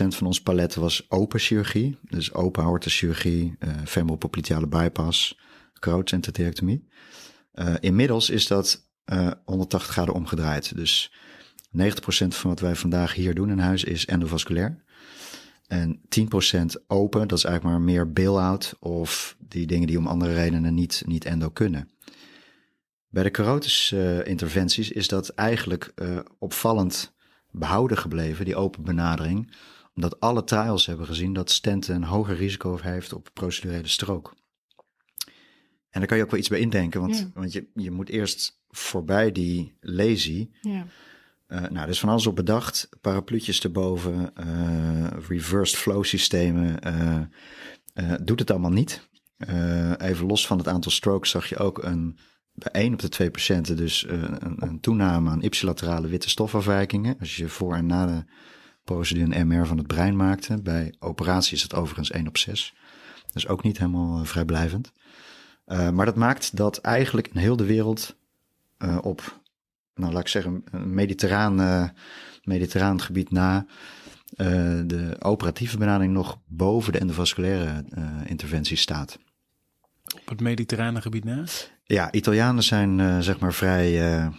[0.08, 5.40] van ons palet was open chirurgie, dus open aortachirurgie, uh, femoral bypass,
[6.04, 6.88] endotheliectomie.
[7.54, 10.76] Uh, inmiddels is dat uh, 180 graden omgedraaid.
[10.76, 11.14] Dus
[11.68, 14.84] 90% van wat wij vandaag hier doen in huis is endovasculair.
[15.68, 20.34] En 10% open, dat is eigenlijk maar meer bail-out of die dingen die om andere
[20.34, 21.90] redenen niet, niet endo kunnen.
[23.10, 27.16] Bij de carotis uh, interventies is dat eigenlijk uh, opvallend
[27.52, 29.56] behouden gebleven, die open benadering.
[29.96, 34.36] Omdat alle trials hebben gezien dat stenten een hoger risico heeft op procedurele strook.
[35.90, 37.30] En daar kan je ook wel iets bij indenken, want, Ja.
[37.34, 40.50] want je, je moet eerst voorbij die lazy.
[40.62, 40.86] Ja.
[41.48, 42.90] Uh, nou, er is van alles op bedacht.
[43.02, 46.80] Parapluutjes erboven, uh, reversed flow systemen.
[46.88, 49.10] Uh, doet het allemaal niet.
[49.98, 52.18] even los van het aantal strokes zag je ook een,
[52.54, 57.20] bij 1 op de twee patiënten dus een, een, toename aan ipsilaterale witte stofafwijkingen.
[57.20, 58.24] Als je voor en na de
[58.84, 60.62] procedure een MR van het brein maakte.
[60.62, 62.74] Bij operatie is het overigens 1 op 6.
[63.34, 64.92] Dus ook niet helemaal vrijblijvend.
[65.66, 68.16] maar dat maakt dat eigenlijk in heel de wereld
[69.02, 69.42] op
[69.98, 71.90] nou laat ik zeggen, een mediterraan, uh,
[72.44, 73.66] mediterraan gebied na
[74.38, 74.48] uh,
[74.86, 79.20] de operatieve benadering nog boven de endovasculaire uh, interventie staat.
[80.16, 81.44] Op het mediterrane gebied na?
[81.84, 84.32] Ja, Italianen zijn zeg maar vrij,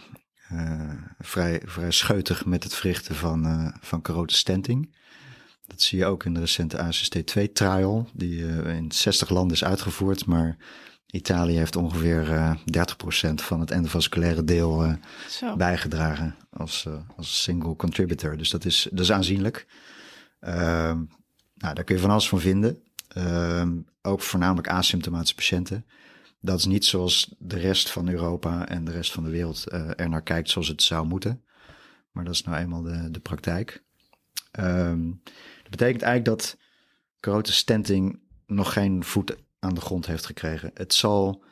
[1.19, 4.95] vrij, vrij scheutig met het verrichten van, van carote stenting.
[5.67, 10.57] Dat zie je ook in de recente ASST2-trial, die in 60 landen is uitgevoerd, maar
[11.11, 14.93] Italië heeft ongeveer uh, 30% van het endovasculaire deel uh,
[15.57, 18.37] bijgedragen als, uh, als single contributor.
[18.37, 19.67] Dus dat is, dat is aanzienlijk.
[20.39, 21.07] nou,
[21.55, 22.83] daar kun je van alles van vinden.
[24.01, 25.85] ook voornamelijk asymptomatische patiënten.
[26.41, 30.09] Dat is niet zoals de rest van Europa en de rest van de wereld er
[30.09, 31.43] naar kijkt zoals het zou moeten.
[32.11, 33.83] Maar dat is nou eenmaal de, de praktijk.
[34.59, 35.21] Um,
[35.61, 36.57] dat betekent eigenlijk dat
[37.19, 40.71] carote stenting nog geen voet aan de grond heeft gekregen.
[40.73, 41.43] Het zal,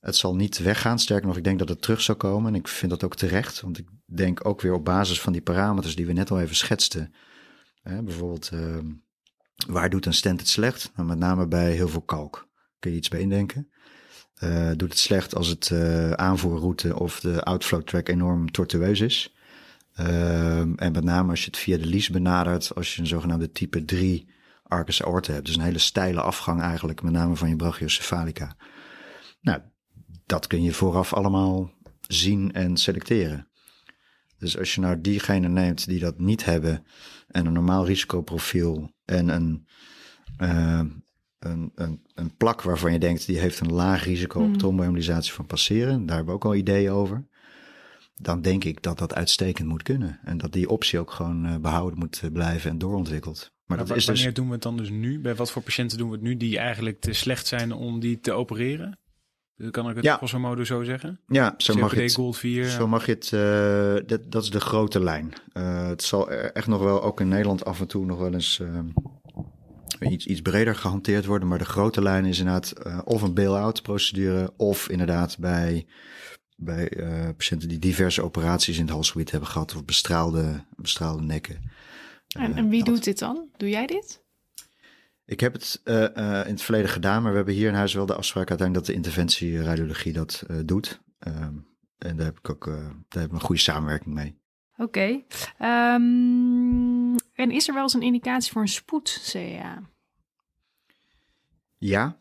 [0.00, 0.98] het zal niet weggaan.
[0.98, 2.54] Sterker nog, ik denk dat het terug zal komen.
[2.54, 3.60] En ik vind dat ook terecht.
[3.60, 6.56] Want ik denk ook weer op basis van die parameters die we net al even
[6.56, 7.14] schetsten.
[7.82, 8.78] Hè, bijvoorbeeld, uh,
[9.66, 10.92] waar doet een stent het slecht?
[10.96, 12.48] Nou, met name bij heel veel kalk.
[12.78, 13.68] Kun je iets bij indenken?
[14.42, 19.34] Uh, doet het slecht als het uh, aanvoerroute of de outflow track enorm tortueus is.
[20.00, 23.50] Uh, en met name als je het via de lies benadert, als je een zogenaamde
[23.52, 24.28] type 3
[24.74, 25.46] arcus aorta hebt.
[25.46, 28.56] Dus een hele steile afgang eigenlijk, met name van je brachiocephalica.
[29.40, 29.60] Nou,
[30.26, 33.48] dat kun je vooraf allemaal zien en selecteren.
[34.38, 36.86] Dus als je nou diegene neemt die dat niet hebben
[37.28, 39.66] en een normaal risicoprofiel en een,
[40.38, 40.80] uh,
[41.38, 45.46] een, een, een, plak waarvan je denkt die heeft een laag risico op tromboembolisatie van
[45.46, 47.26] passeren, daar hebben we ook al ideeën over.
[48.14, 50.20] Dan denk ik dat dat uitstekend moet kunnen.
[50.24, 53.53] En dat die optie ook gewoon uh, behouden moet blijven en doorontwikkeld.
[53.66, 54.34] Maar, maar dat is wanneer dus...
[54.34, 55.20] doen we het dan dus nu?
[55.20, 58.20] Bij wat voor patiënten doen we het nu die eigenlijk te slecht zijn om die
[58.20, 58.98] te opereren?
[59.70, 60.16] Kan ik het ja.
[60.16, 61.20] grosso modo zo zeggen?
[61.26, 62.14] Ja, zo mag je het.
[62.14, 63.30] Gold 4, zo mag je het.
[63.34, 65.32] Uh, dat, dat is de grote lijn.
[65.52, 68.58] Uh, het zal echt nog wel, ook in Nederland af en toe nog wel eens
[68.58, 71.48] uh, iets, iets breder gehanteerd worden.
[71.48, 72.72] Maar de grote lijn is inderdaad
[73.04, 75.86] of een bail-out procedure of inderdaad bij,
[76.56, 76.92] bij
[77.36, 81.70] patiënten die diverse operaties in het halsgebied hebben gehad of bestraalde, bestraalde nekken.
[82.34, 83.48] En, en wie doet dit dan?
[83.56, 84.22] Doe jij dit?
[85.26, 86.06] Ik heb het uh, uh,
[86.46, 88.94] in het verleden gedaan, maar we hebben hier in huis wel de afspraak uiteindelijk dat
[88.94, 91.00] de interventieradiologie dat uh, doet.
[91.18, 92.64] en daar heb ik ook
[93.08, 94.42] daar heb ik een goede samenwerking mee.
[94.76, 95.24] Oké.
[95.58, 95.94] Okay.
[95.94, 99.82] Um, en is er wel eens een indicatie voor een spoed-CA?
[101.78, 102.18] Ja.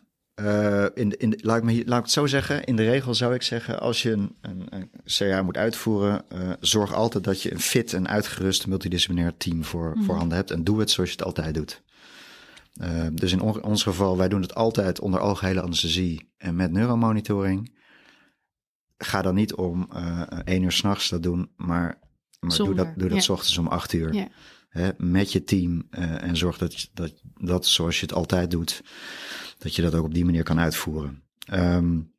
[0.93, 2.63] In, in, laat, ik me, laat ik het zo zeggen.
[2.63, 6.26] In de regel zou ik zeggen, als je een, een, een CA moet uitvoeren,
[6.60, 10.04] zorg altijd dat je een fit en uitgerust multidisciplinair team voor, mm.
[10.04, 10.52] voorhanden hebt.
[10.52, 11.82] En doe het zoals je het altijd doet.
[12.82, 16.72] Uh, dus in on ons geval, wij doen het altijd onder algehele anesthesie en met
[16.72, 17.82] neuromonitoring.
[18.98, 19.89] Ga dan niet om
[20.43, 22.00] één uur s'nachts dat doen, maar,
[22.39, 23.34] maar doe dat, doe dat ja.
[23.34, 24.28] ochtends om acht uur.
[24.69, 27.13] Hè, met je team en zorg dat, dat
[27.46, 28.82] dat zoals je het altijd doet,
[29.63, 31.23] dat je dat ook op die manier kan uitvoeren.
[31.54, 32.12] Um,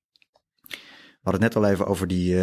[0.68, 2.36] we hadden het net al even over die,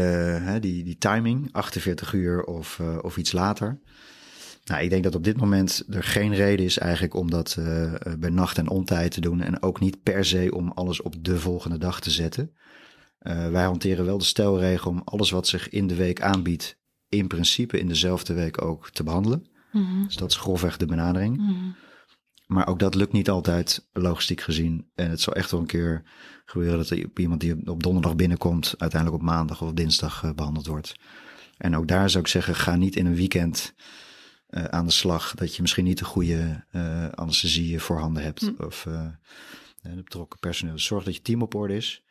[0.60, 3.80] die, die timing, 48 uur of, of iets later.
[4.66, 7.94] Nou, ik denk dat op dit moment er geen reden is eigenlijk om dat uh,
[8.20, 9.42] bij nacht en ontijd te doen.
[9.42, 12.52] En ook niet per se om alles op de volgende dag te zetten.
[13.52, 16.78] Wij hanteren wel de stelregel om alles wat zich in de week aanbiedt,
[17.10, 19.46] in principe in dezelfde week ook te behandelen.
[19.72, 20.06] Mm -hmm.
[20.06, 21.38] Dus dat is grofweg de benadering.
[21.38, 21.76] Mm -hmm.
[22.52, 24.90] Maar ook dat lukt niet altijd logistiek gezien.
[24.96, 26.04] En het zal echt wel een keer
[26.46, 30.66] gebeuren dat er iemand die op donderdag binnenkomt, uiteindelijk op maandag of dinsdag uh, behandeld
[30.66, 30.96] wordt.
[31.58, 33.74] En ook daar zou ik zeggen, ga niet in een weekend
[34.50, 35.34] uh, aan de slag.
[35.36, 38.42] Dat je misschien niet de goede uh, anesthesie voorhanden hebt.
[38.42, 38.64] Hm.
[38.64, 39.08] Of uh,
[39.82, 40.74] de betrokken personeel.
[40.74, 42.04] Dus zorg dat je team op orde is.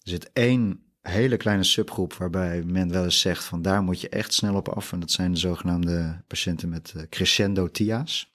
[0.00, 4.08] Er zit één hele kleine subgroep waarbij men wel eens zegt van daar moet je
[4.08, 4.92] echt snel op af.
[4.92, 8.29] En dat zijn de zogenaamde patiënten met crescendo TIA's.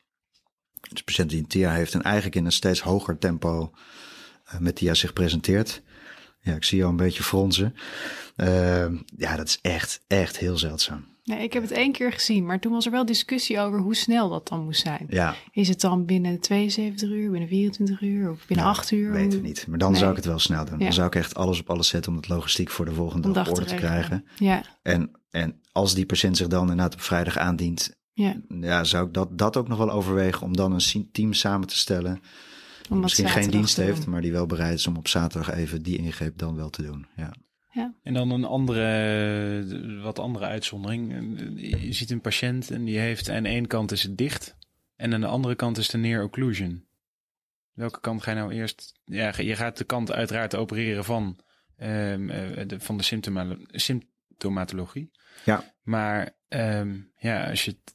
[0.89, 3.71] Dus patiënten die een TIA heeft en eigenlijk in een steeds hoger tempo
[4.59, 5.81] met TIA zich presenteert.
[6.39, 7.75] Ja, ik zie jou een beetje fronsen.
[9.17, 11.15] ja, dat is echt, echt heel zeldzaam.
[11.25, 13.95] Nee, ik heb het één keer gezien, maar toen was er wel discussie over hoe
[13.95, 15.05] snel dat dan moest zijn.
[15.09, 15.35] Ja.
[15.51, 19.11] Is het dan binnen 72 uur, binnen 24 uur of binnen nou, 8 uur?
[19.11, 19.67] Weten we niet.
[19.67, 19.99] Maar dan nee.
[19.99, 20.77] zou ik het wel snel doen.
[20.79, 20.83] Ja.
[20.83, 23.49] Dan zou ik echt alles op alles zetten om het logistiek voor de volgende dag
[23.49, 24.25] orde te, te krijgen.
[24.37, 24.63] Ja.
[24.81, 28.35] En, en als die patiënt zich dan inderdaad op vrijdag aandient, ja.
[28.47, 31.77] Ja, zou ik dat, dat ook nog wel overwegen om dan een team samen te
[31.77, 32.21] stellen.
[32.89, 35.97] Om misschien geen dienst heeft, maar die wel bereid is om op zaterdag even die
[35.97, 37.07] ingreep dan wel te doen.
[37.15, 37.33] Ja.
[37.71, 37.93] Ja.
[38.03, 41.11] En dan een andere, wat andere uitzondering.
[41.79, 44.55] Je ziet een patiënt en die heeft aan de ene kant is het dicht
[44.95, 46.85] en aan de andere kant is de near occlusion.
[47.73, 48.99] Welke kant ga je nou eerst?
[49.05, 51.39] Ja, je gaat de kant uiteraard opereren van,
[51.77, 52.27] um,
[52.67, 55.11] de, van de symptoma, symptomatologie.
[55.45, 55.73] Ja.
[55.83, 57.94] Maar um, ja, als je het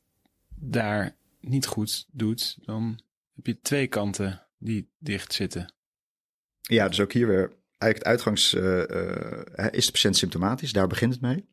[0.61, 3.01] daar niet goed doet, dan
[3.35, 5.75] heb je twee kanten die dicht zitten.
[6.61, 8.55] Ja, dus ook hier weer eigenlijk het uitgangs...
[8.55, 10.73] Uh, uh, is de patiënt symptomatisch?
[10.73, 11.49] Daar begint het mee.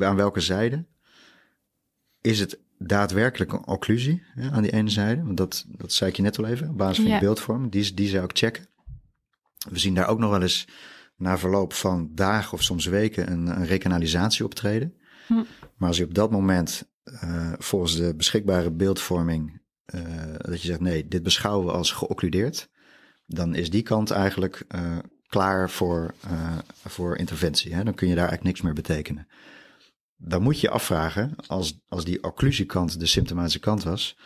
[0.00, 0.86] Aan welke zijde?
[2.20, 5.22] Is het daadwerkelijk een occlusie ja, aan die ene zijde?
[5.22, 7.14] Want dat, dat zei ik je net al even, op basis van ja.
[7.14, 7.68] je beeldvorm.
[7.68, 8.68] Die, die zou ik checken.
[9.68, 10.68] We zien daar ook nog wel eens
[11.16, 14.94] na verloop van dagen of soms weken een, een recanalisatie optreden.
[15.26, 15.34] Hm.
[15.76, 16.88] Maar als je op dat moment
[17.24, 19.60] uh, volgens de beschikbare beeldvorming
[19.94, 20.02] uh,
[20.38, 22.68] dat je zegt nee, dit beschouwen we als geoccludeerd,
[23.26, 26.14] dan is die kant eigenlijk uh, klaar voor,
[26.84, 27.74] voor interventie.
[27.74, 27.84] Hè?
[27.84, 29.28] Dan kun je daar eigenlijk niks meer betekenen.
[30.16, 34.18] Dan moet je je afvragen, als, als die occlusiekant de symptomatische kant was,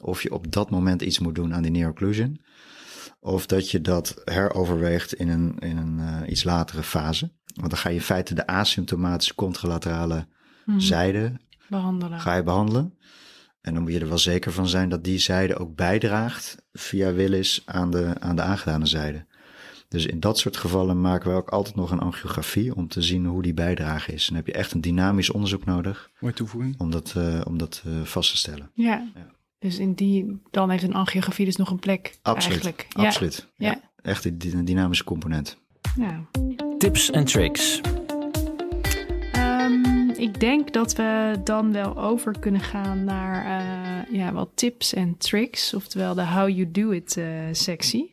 [0.00, 2.44] of je op dat moment iets moet doen aan die near-occlusion.
[3.20, 7.32] Of dat je dat heroverweegt in een, in een uh, iets latere fase.
[7.54, 10.26] Want dan ga je in feite de asymptomatische contralaterale
[10.64, 10.80] Mhm.
[10.80, 11.32] zijde
[11.68, 12.20] Behandelen.
[12.20, 12.94] ga je behandelen.
[13.60, 17.12] En dan moet je er wel zeker van zijn dat die zijde ook bijdraagt via
[17.12, 19.26] Willis aan de, aan de aangedane zijde.
[19.88, 23.26] Dus in dat soort gevallen maken we ook altijd nog een angiografie om te zien
[23.26, 24.22] hoe die bijdrage is.
[24.28, 26.80] En dan heb je echt een dynamisch onderzoek nodig Mooie toevoeging.
[26.80, 28.70] om dat, eh, om dat eh, vast te stellen.
[28.74, 29.10] Ja.
[29.14, 29.26] Ja.
[29.58, 32.64] Dus in die, dan heeft een angiografie dus nog een plek Absoluut.
[32.64, 32.86] eigenlijk.
[32.92, 33.48] Absoluut.
[33.56, 33.70] Ja.
[33.70, 33.80] Ja.
[34.02, 35.58] Echt een dy- een dynamische component.
[35.96, 36.20] Ja.
[36.78, 37.80] Tips en tricks.
[40.16, 45.16] Ik denk dat we dan wel over kunnen gaan naar eh, ja, wat tips en
[45.16, 48.12] tricks, oftewel de how you do it eh, sectie.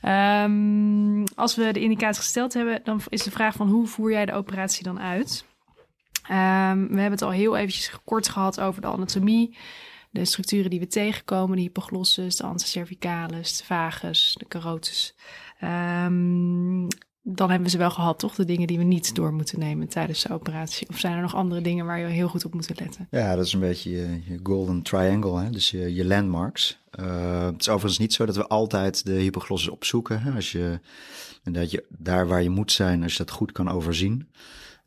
[0.00, 4.26] Ehm, als we de indicatie gesteld hebben, dan is de vraag van hoe voer jij
[4.26, 5.44] de operatie dan uit?
[6.28, 9.56] Ehm, we hebben het al heel eventjes kort gehad over de anatomie,
[10.10, 15.14] de structuren die we tegenkomen, de hypoglossus, de antecervicalis, de vagus, de carotis.
[15.58, 16.86] Ehm,
[17.28, 18.34] dan hebben we ze wel gehad, toch?
[18.34, 20.88] De dingen die we niet door moeten nemen tijdens de operatie.
[20.88, 23.08] Of zijn er nog andere dingen waar je heel goed op moet letten?
[23.10, 25.50] Ja, dat is een beetje je, golden triangle, hè?
[25.50, 26.78] dus je, je landmarks.
[27.00, 30.22] Uh, het is overigens niet zo dat we altijd de hypoglossus opzoeken.
[30.22, 30.30] Hè?
[30.30, 30.80] Als je,
[31.42, 34.28] en dat je daar waar je moet zijn, als je dat goed kan overzien.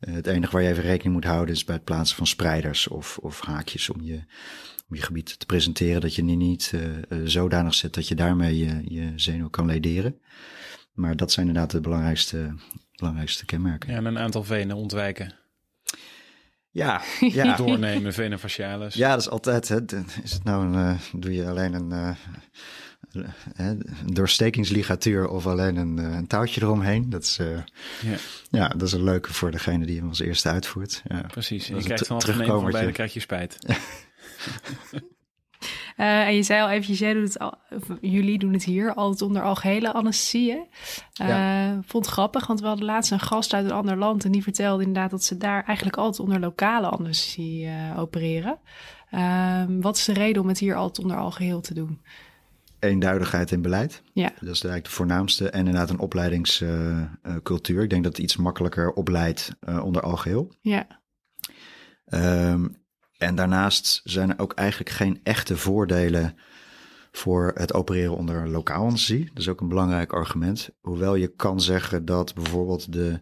[0.00, 2.88] Uh, het enige waar je even rekening moet houden is bij het plaatsen van spreiders
[2.88, 4.20] of, of haakjes om je,
[4.88, 6.00] om je gebied te presenteren.
[6.00, 10.18] Dat je die niet uh, zodanig zet dat je daarmee je, je zenuw kan lederen.
[10.92, 12.54] Maar dat zijn inderdaad de belangrijkste,
[12.94, 13.90] belangrijkste kenmerken.
[13.90, 15.34] Ja, en een aantal venen ontwijken.
[16.70, 17.56] Ja, ja.
[17.56, 18.94] Doornemen, facialis.
[18.94, 19.68] Ja, dat is altijd.
[19.68, 19.80] Hè,
[20.22, 22.16] is het nou een, uh, doe je alleen een,
[23.12, 27.10] uh, een doorstekingsligatuur of alleen een, uh, een, touwtje eromheen?
[27.10, 28.16] Dat is, ja.
[28.50, 28.68] ja.
[28.68, 31.02] dat is een leuke voor degene die hem als eerste uitvoert.
[31.08, 31.20] Ja.
[31.20, 33.58] Precies, en je krijgt vanaf een van beide krijg je spijt.
[36.00, 37.54] Uh, en je zei al eventjes, jij doet het al,
[38.00, 40.56] jullie doen het hier altijd onder algehele anesthesie.
[40.56, 41.78] Uh, ja.
[41.86, 44.42] Vond het grappig, want we hadden laatst een gast uit een ander land en die
[44.42, 48.58] vertelde inderdaad dat ze daar eigenlijk altijd onder lokale anesthesie uh, opereren.
[49.10, 52.00] Ehm, wat is de reden om het hier altijd onder algeheel te doen?
[52.78, 54.02] Eenduidigheid in beleid.
[54.12, 54.28] Ja.
[54.28, 55.50] Dat is eigenlijk de voornaamste.
[55.50, 57.82] En inderdaad een opleidingscultuur.
[57.82, 60.52] Ik denk dat het iets makkelijker opleidt onder algeheel.
[60.60, 60.86] Ja.
[62.06, 62.79] Um,
[63.20, 66.36] en daarnaast zijn er ook eigenlijk geen echte voordelen
[67.12, 69.24] voor het opereren onder lokaal anesthesie.
[69.24, 70.70] Dat is ook een belangrijk argument.
[70.80, 73.20] Hoewel je kan zeggen dat bijvoorbeeld de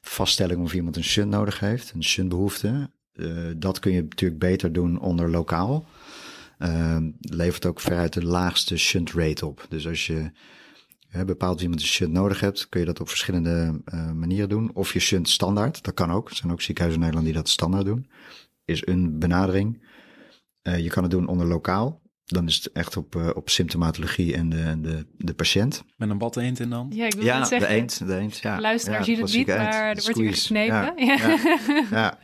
[0.00, 4.72] vaststelling of iemand een shunt nodig heeft, een shuntbehoefte, uh, dat kun je natuurlijk beter
[4.72, 5.86] doen onder lokaal.
[6.58, 9.66] Uh, levert ook veruit de laagste shunt rate op.
[9.68, 10.30] Dus als je
[11.16, 14.48] uh, bepaalt wie iemand een shunt nodig hebt, kun je dat op verschillende uh, manieren
[14.48, 14.70] doen.
[14.74, 16.30] Of je shunt standaard, dat kan ook.
[16.30, 18.06] Er zijn ook ziekenhuizen in Nederland die dat standaard doen
[18.70, 19.88] is een benadering.
[20.62, 22.00] Uh, je kan het doen onder lokaal.
[22.24, 25.84] Dan is het echt op, uh, op symptomatologie en de, de, de patiënt.
[25.96, 26.86] Met een bad eend en dan?
[26.94, 27.68] Ja, ik wil ja het zeggen.
[27.68, 28.06] de eend.
[28.06, 28.60] De eend ja.
[28.60, 30.92] Luisteraars ja, het niet, maar er wordt hier gesnepen.
[30.96, 31.38] Ja, ja,
[31.90, 32.18] ja.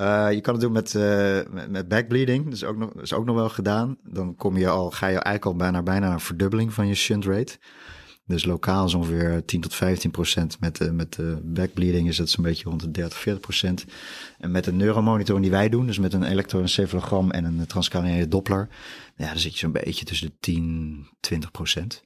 [0.00, 0.94] Uh, je kan het doen met,
[1.50, 2.44] met, met backbleeding.
[2.44, 3.96] Dat is, ook nog, dat is ook nog wel gedaan.
[4.02, 7.24] Dan kom je al, ga je eigenlijk al bijna, bijna een verdubbeling van je shunt
[7.24, 7.58] rate.
[8.26, 10.60] Dus lokaal is ongeveer 10 tot 15 procent.
[10.60, 13.84] Met, uh, met de backbleeding is dat zo'n beetje rond de 30, 40 procent.
[14.38, 18.68] En met de neuromonitoring die wij doen, dus met een elektroencefalogram en een transcraniële doppler,
[19.16, 22.02] ja, dan zit je zo'n beetje tussen de 10, 20 procent.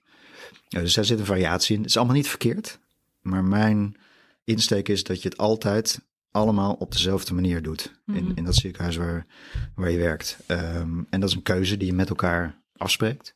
[0.68, 1.80] Ja, dus daar zit een variatie in.
[1.80, 2.78] Het is allemaal niet verkeerd,
[3.20, 3.96] maar mijn
[4.44, 7.92] insteek is dat je het altijd allemaal op dezelfde manier doet.
[8.04, 8.28] Mm -hmm.
[8.28, 9.26] in, in dat ziekenhuis waar,
[9.74, 10.38] waar je werkt.
[10.46, 13.34] Um, en dat is een keuze die je met elkaar afspreekt.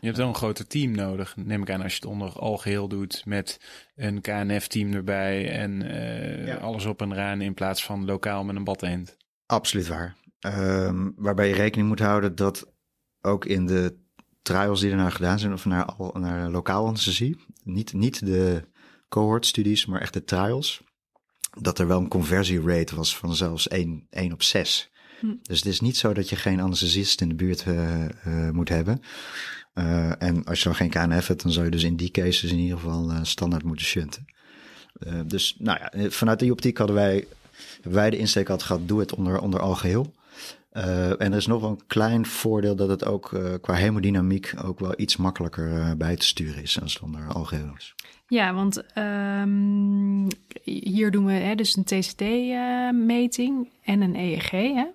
[0.00, 2.88] Je hebt wel een groter team nodig, neem ik aan, als je het onder algeheel
[2.88, 3.60] doet met
[3.96, 6.56] een KNF-team erbij en uh, ja.
[6.56, 9.16] alles op en raan in plaats van lokaal met een badeend.
[9.46, 10.16] Absoluut waar.
[10.40, 12.72] Um, waarbij je rekening moet houden dat
[13.20, 13.98] ook in de
[14.42, 18.68] trials die er nou gedaan zijn, of naar, naar lokaal anesthesie, niet, niet de
[19.08, 20.82] cohort-studies, maar echt de trials,
[21.60, 24.90] dat er wel een conversierate was van zelfs 1, 1 op 6.
[25.20, 25.34] Hm.
[25.42, 28.68] Dus het is niet zo dat je geen anesthesist in de buurt uh, uh, moet
[28.68, 29.02] hebben.
[29.74, 32.50] Uh, en als je dan geen KNF hebt, dan zou je dus in die cases
[32.50, 34.26] in ieder geval uh, standaard moeten shunten.
[34.98, 37.26] Uh, dus nou ja, vanuit die optiek hadden wij,
[37.82, 40.14] wij de insteek had gehad, doe het onder, onder algeheel.
[40.70, 44.94] en er is nog wel een klein voordeel dat het ook qua hemodynamiek ook wel
[44.96, 47.94] iets makkelijker bij te sturen is als het onder algeheel is.
[48.30, 50.26] Ja, want um,
[50.62, 54.50] hier doen we hè, dus een TCD-meting en een EEG.
[54.50, 54.86] Hè?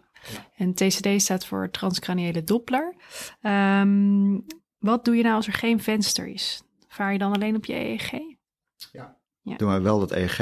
[0.57, 2.93] En TCD staat voor transcraniële doppler.
[3.41, 4.45] Um,
[4.86, 6.63] wat doe je nou als er geen venster is?
[6.88, 8.11] Vaar je dan alleen op je EEG?
[8.91, 9.55] Ja, ja.
[9.57, 10.39] doen we wel dat EEG.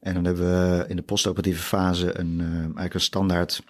[0.00, 3.62] En dan hebben we in de postoperatieve fase een, uh, eigenlijk een standaard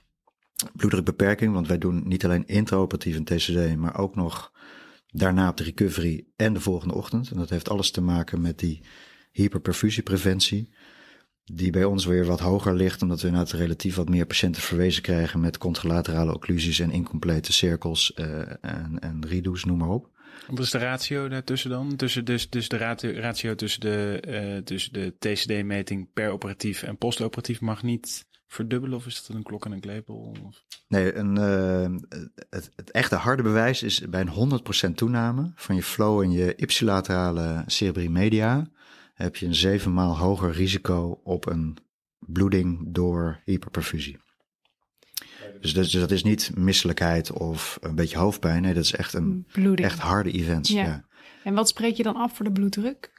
[0.72, 1.52] bloeddrukbeperking.
[1.52, 4.52] Want wij doen niet alleen intraoperatief een TCD, maar ook nog
[5.06, 7.30] daarna op de recovery en de volgende ochtend.
[7.30, 8.80] En dat heeft alles te maken met die
[9.32, 10.70] hyperperfusiepreventie.
[11.53, 15.03] Die bij ons weer wat hoger ligt, omdat we inderdaad relatief wat meer patiënten verwezen
[15.03, 20.09] krijgen met contralaterale occlusies en incomplete cirkels uh, en, en redo's, noem maar op.
[20.46, 21.96] Wat is de ratio daartussen dan?
[21.96, 26.96] Tussen, dus, dus de ratio, ratio tussen de, uh, tussen de TCD-meting per operatief en
[26.96, 28.96] postoperatief mag niet verdubbelen?
[28.96, 30.34] Of is dat een klok en een klepel?
[30.46, 30.64] Of?
[30.88, 32.20] Nee, een, uh,
[32.51, 36.55] het, het, echte harde bewijs is bij een 100% toename van je flow en je
[36.55, 38.70] ipsilaterale cerebri media
[39.18, 41.76] heb je een zeven maal hoger risico op een
[42.18, 44.18] bloeding door hyperperfusie.
[45.60, 48.62] Dus dat, dus dat is niet misselijkheid of een beetje hoofdpijn.
[48.62, 49.88] Nee, dat is echt een bloeding.
[49.88, 50.68] echt harde event.
[50.68, 50.84] Ja.
[50.84, 51.04] ja.
[51.44, 53.10] En wat spreek je dan af voor de bloeddruk?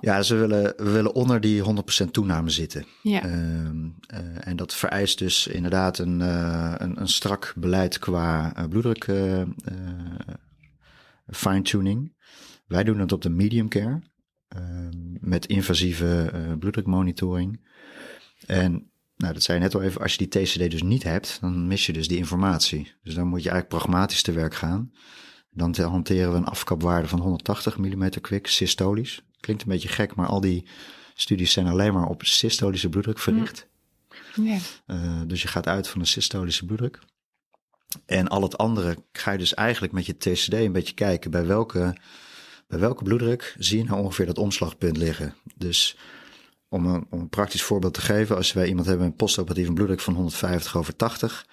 [0.00, 1.62] Ja, ze willen, we willen onder die
[2.04, 2.86] 100% toename zitten.
[3.02, 3.26] Ja.
[3.26, 9.04] Uh, uh, en dat vereist dus inderdaad een, uh, een, een, strak beleid qua bloeddruk
[11.26, 12.14] fine-tuning.
[12.66, 14.02] Wij doen het op de medium care.
[14.48, 14.90] Ehm,
[15.20, 17.60] met invasieve bloeddrukmonitoring.
[18.46, 21.38] En nou, dat zei je net al even, als je die TCD dus niet hebt,
[21.40, 22.92] dan mis je dus die informatie.
[23.02, 24.92] Dus dan moet je eigenlijk pragmatisch te werk gaan.
[25.50, 29.22] Dan hanteren we een afkapwaarde van 180 mm kwik, systolisch.
[29.40, 30.68] Klinkt een beetje gek, maar al die
[31.14, 33.68] studies zijn alleen maar op systolische bloeddruk verricht.
[34.86, 36.98] Uh, dus je gaat uit van een systolische bloeddruk.
[38.06, 41.46] En al het andere ga je dus eigenlijk met je TCD een beetje kijken bij
[41.46, 41.96] welke,
[42.66, 45.34] bij welke bloeddruk zie je nou ongeveer dat omslagpunt liggen.
[45.54, 45.96] Dus
[46.68, 49.72] om een, om een praktisch voorbeeld te geven, als wij iemand hebben met een postoperatieve
[49.72, 51.46] bloeddruk van 150 over 80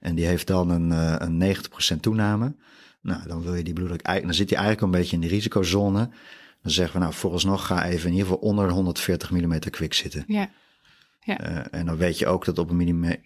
[0.00, 1.56] en die heeft dan een, uh, een
[1.96, 2.54] 90% toename,
[3.02, 6.10] nou dan wil je die bloeddruk, dan zit hij eigenlijk een beetje in de risicozone.
[6.62, 10.24] Dan zeggen we nou vooralsnog ga even in ieder geval onder 140 mm kwik zitten.
[10.26, 10.50] Ja.
[11.20, 11.50] ja.
[11.50, 13.20] Uh, en dan weet je ook dat op een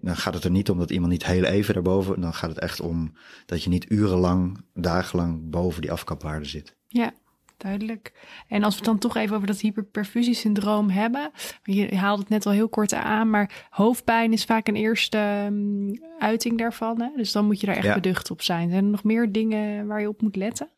[0.00, 2.58] dan gaat het er niet om dat iemand niet heel even daarboven, dan gaat het
[2.58, 3.12] echt om
[3.46, 6.76] dat je niet urenlang, dagenlang boven die afkapwaarde zit.
[6.86, 7.12] Ja,
[7.56, 8.12] duidelijk.
[8.48, 11.30] En als we het dan toch even over dat hyperperfusiesyndroom hebben.
[11.62, 16.00] Je haalde het net al heel kort aan, maar hoofdpijn is vaak een eerste um,
[16.18, 17.00] uiting daarvan.
[17.00, 17.08] Hè?
[17.16, 18.70] Dus dan moet je daar echt beducht op zijn.
[18.70, 20.70] Zijn er nog meer dingen waar je op moet letten?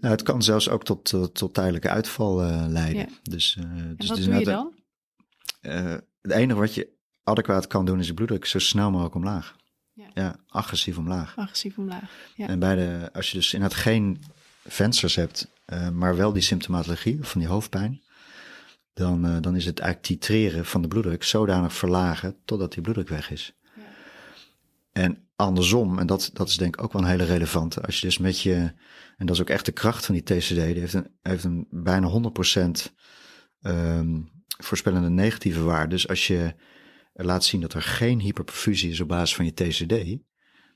[0.00, 3.00] Nou, het kan zelfs ook tot, tot, tot tijdelijke uitval uh, leiden.
[3.00, 3.08] Ja.
[3.22, 3.64] Dus, uh,
[3.96, 4.72] dus wat doe je dan?
[5.62, 6.88] Uh, het enige wat je
[7.24, 9.56] adequaat kan doen is je bloeddruk zo snel mogelijk omlaag.
[9.92, 10.10] Ja.
[10.14, 11.36] ja, agressief omlaag.
[11.36, 12.10] Agressief omlaag.
[12.36, 12.46] Ja.
[12.46, 14.24] En bij de, als je dus inderdaad geen
[14.64, 18.02] vensters hebt, uh, maar wel die symptomatologie van die hoofdpijn,
[18.94, 23.08] dan, uh, dan is het eigenlijk titreren van de bloeddruk zodanig verlagen totdat die bloeddruk
[23.08, 23.54] weg is.
[23.76, 23.82] Ja.
[24.92, 28.06] En andersom, en dat, dat is denk ik ook wel een hele relevante, als je
[28.06, 28.72] dus met je,
[29.16, 31.66] en dat is ook echt de kracht van die TCD, die heeft een, heeft een
[31.70, 32.92] bijna 100%
[33.62, 35.88] um, voorspellende negatieve waarde.
[35.88, 36.54] Dus als je
[37.12, 40.22] laat zien dat er geen hyperperfusie is op basis van je TCD,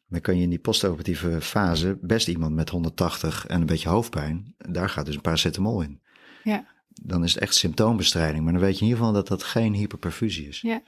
[0.08, 4.54] dan kan je in die postoperatieve fase best iemand met 180 en een beetje hoofdpijn,
[4.58, 6.00] daar gaat dus een paracetamol in.
[6.44, 6.66] Ja.
[6.88, 9.74] Dan is het echt symptoombestrijding, maar dan weet je in ieder geval dat dat geen
[9.74, 10.60] hyperperfusie is.
[10.60, 10.82] Ja.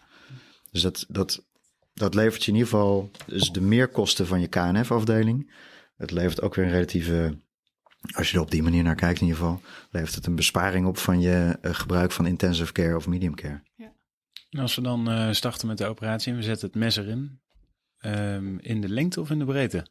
[0.70, 1.44] Dus dat, dat,
[1.94, 5.53] dat levert je in ieder geval dus de meerkosten van je KNF-afdeling.
[5.96, 7.38] Het levert ook weer een relatieve,
[8.14, 10.86] als je er op die manier naar kijkt in ieder geval, levert het een besparing
[10.86, 13.62] op van je uh, gebruik van intensive care of medium care.
[14.51, 17.40] En als we dan uh, starten met de operatie en we zetten het mes erin,
[18.07, 19.86] Um, in de lengte of in de breedte?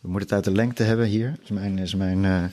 [0.00, 1.30] We moeten het uit de lengte hebben hier.
[1.30, 2.44] Dat is mijn, is mijn uh,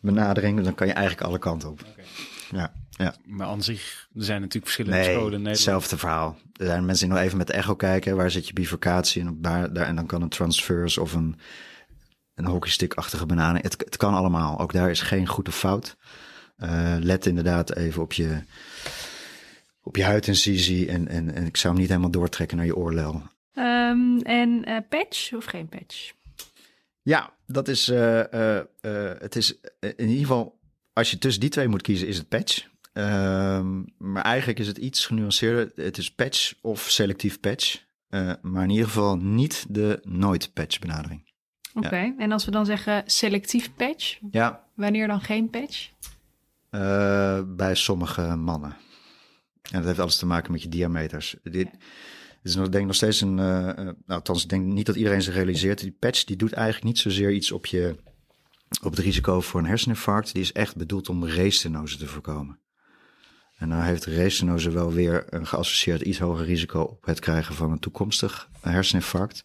[0.00, 0.62] benadering.
[0.62, 1.80] Dan kan je eigenlijk alle kanten op.
[1.80, 2.04] Okay.
[2.50, 3.14] Ja, ja.
[3.24, 5.56] Maar aan zich, er zijn natuurlijk verschillende nee, scholen in Nederland.
[5.56, 6.38] hetzelfde verhaal.
[6.52, 8.16] Er zijn mensen die nog even met de echo kijken.
[8.16, 9.22] Waar zit je bifurcatie?
[9.22, 11.38] En, daar, daar, en dan kan een transfers of een,
[12.34, 13.64] een hockeystick-achtige benadering.
[13.64, 14.58] Het, het kan allemaal.
[14.58, 15.96] Ook daar is geen goed of fout.
[16.58, 18.42] Uh, let inderdaad even op je,
[19.84, 20.88] op je huidincisie.
[20.88, 23.22] En, en, en ik zou hem niet helemaal doortrekken naar je oorlel.
[23.54, 26.12] Um, en uh, patch of geen patch?
[27.02, 28.60] Ja, dat is, uh, uh,
[29.18, 30.58] het is in ieder geval,
[30.92, 32.72] als je tussen die twee moet kiezen, is het patch.
[32.92, 35.72] Um, maar eigenlijk is het iets genuanceerder.
[35.84, 37.82] Het is patch of selectief patch.
[38.42, 41.32] maar in ieder geval niet de nooit patch benadering.
[41.74, 42.14] Oké, ja.
[42.18, 44.64] en als we dan zeggen selectief patch, ja.
[44.74, 45.90] wanneer dan geen patch?
[47.56, 48.76] bij sommige mannen.
[49.70, 51.36] En dat heeft alles te maken met je diameters.
[51.42, 51.68] Dit,
[52.44, 53.38] het is nog, denk ik nog steeds een.
[53.38, 55.80] Uh, nou, althans, ik denk niet dat iedereen zich realiseert.
[55.80, 57.96] Die patch die doet eigenlijk niet zozeer iets op, je,
[58.82, 60.32] op het risico voor een herseninfarct.
[60.32, 62.58] Die is echt bedoeld om racestenose te voorkomen.
[63.56, 67.70] En dan heeft racestenose wel weer een geassocieerd iets hoger risico op het krijgen van
[67.70, 69.42] een toekomstig herseninfarct.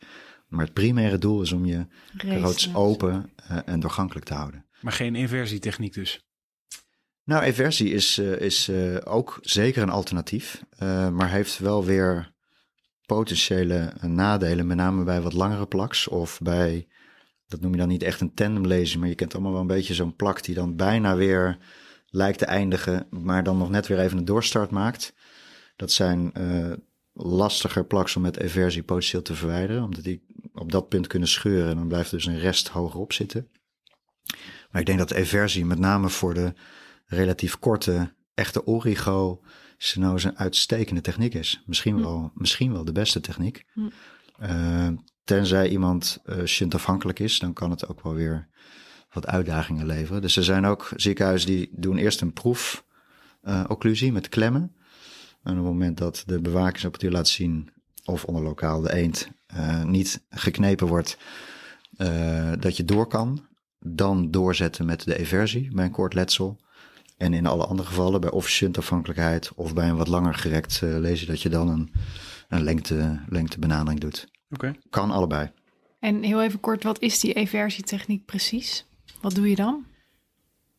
[0.48, 4.66] Maar het primaire doel is om je roods open uh, en doorgankelijk te houden.
[4.82, 6.29] Maar geen inversietechniek dus?
[7.30, 8.72] Nou, inversie is, uh, is
[9.04, 10.64] ook zeker een alternatief.
[11.12, 12.32] maar heeft wel weer
[13.06, 16.88] potentiële nadelen, met name bij wat langere plaks of bij
[17.48, 19.94] dat noem je dan niet echt een tandemlaser, maar je kent allemaal wel een beetje
[19.94, 21.58] zo'n plak die dan bijna weer
[22.08, 25.14] lijkt te eindigen, maar dan nog net weer even een doorstart maakt.
[25.76, 26.32] Dat zijn
[27.14, 31.70] lastiger plaks om met eversie potentieel te verwijderen, omdat die op dat punt kunnen scheuren
[31.70, 33.50] en dan blijft dus een rest hogerop zitten.
[34.72, 36.54] Maar ik denk dat eversie met name voor de
[37.10, 39.42] relatief korte, echte origo
[39.78, 41.64] steno's een uitstekende techniek is.
[41.66, 42.02] Misschien, hm.
[42.02, 43.66] wel, misschien wel de beste techniek.
[43.74, 43.90] Hm.
[44.42, 44.88] Uh,
[45.24, 48.48] tenzij iemand uh, shuntafhankelijk is, dan kan het ook wel weer
[49.12, 50.22] wat uitdagingen leveren.
[50.22, 52.86] Dus er zijn ook ziekenhuizen die doen eerst een proef
[53.44, 54.76] uh, occlusie met klemmen.
[55.44, 57.70] En op het moment dat de bewakingsapparatuur laat zien,
[58.06, 61.18] of onder lokaal de eend, uh, niet geknepen wordt,
[61.98, 63.46] uh, dat je door kan,
[63.80, 66.60] dan doorzetten met de eversie bij een kort letsel.
[67.20, 70.98] En in alle andere gevallen, bij of shuntafhankelijkheid of bij een wat langer gerekt uh,
[70.98, 71.92] lezen, dat je dan een,
[72.48, 74.28] een lengte, lengtebenadering doet.
[74.50, 74.74] Oké.
[74.90, 75.52] Kan allebei.
[76.00, 78.86] En heel even kort, wat is die eversietechniek precies?
[79.22, 79.86] Wat doe je dan?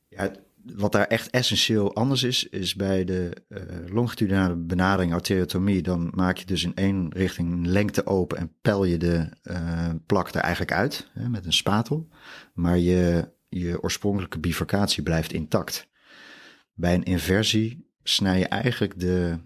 [0.09, 0.30] Ja,
[0.62, 3.61] wat daar echt essentieel anders is, is bij de uh,
[3.93, 8.97] longitudinale benadering arteriotomie, dan maak je dus in één richting lengte open en pel je
[8.97, 12.09] de uh, plak er eigenlijk uit hè, met een spatel.
[12.55, 15.88] Maar je, je oorspronkelijke bifurcatie blijft intact.
[16.81, 19.39] Bij een inversie snij je eigenlijk de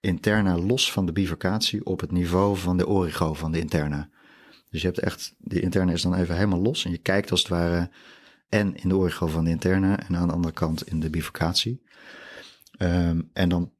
[0.00, 4.10] interna los van de bifurcatie op het niveau van de origo van de interna.
[4.70, 7.40] Dus je hebt echt, de interne is dan even helemaal los en je kijkt als
[7.40, 7.90] het ware
[8.48, 11.82] en in de origo van de interne en aan de andere kant in de bifurcatie.
[12.78, 13.72] Um, en dan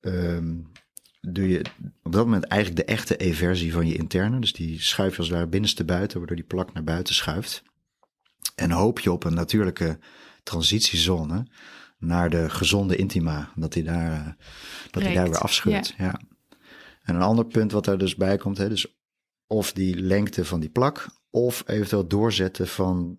[0.00, 0.72] um,
[1.20, 1.64] doe je
[2.02, 4.40] op dat moment eigenlijk de echte eversie van je interne.
[4.40, 7.62] Dus die schuif je als het ware binnenste buiten, waardoor die plak naar buiten schuift.
[8.54, 9.98] En hoop je op een natuurlijke
[10.42, 11.46] transitiezone
[11.98, 13.50] naar de gezonde intima.
[13.54, 14.32] Dat hij daar, uh,
[14.90, 15.94] dat hij daar weer afscheurt.
[15.98, 16.04] Ja.
[16.04, 16.20] ja.
[17.02, 18.96] En een ander punt wat daar dus bij komt, hè, dus
[19.46, 23.18] of die lengte van die plak, of eventueel doorzetten van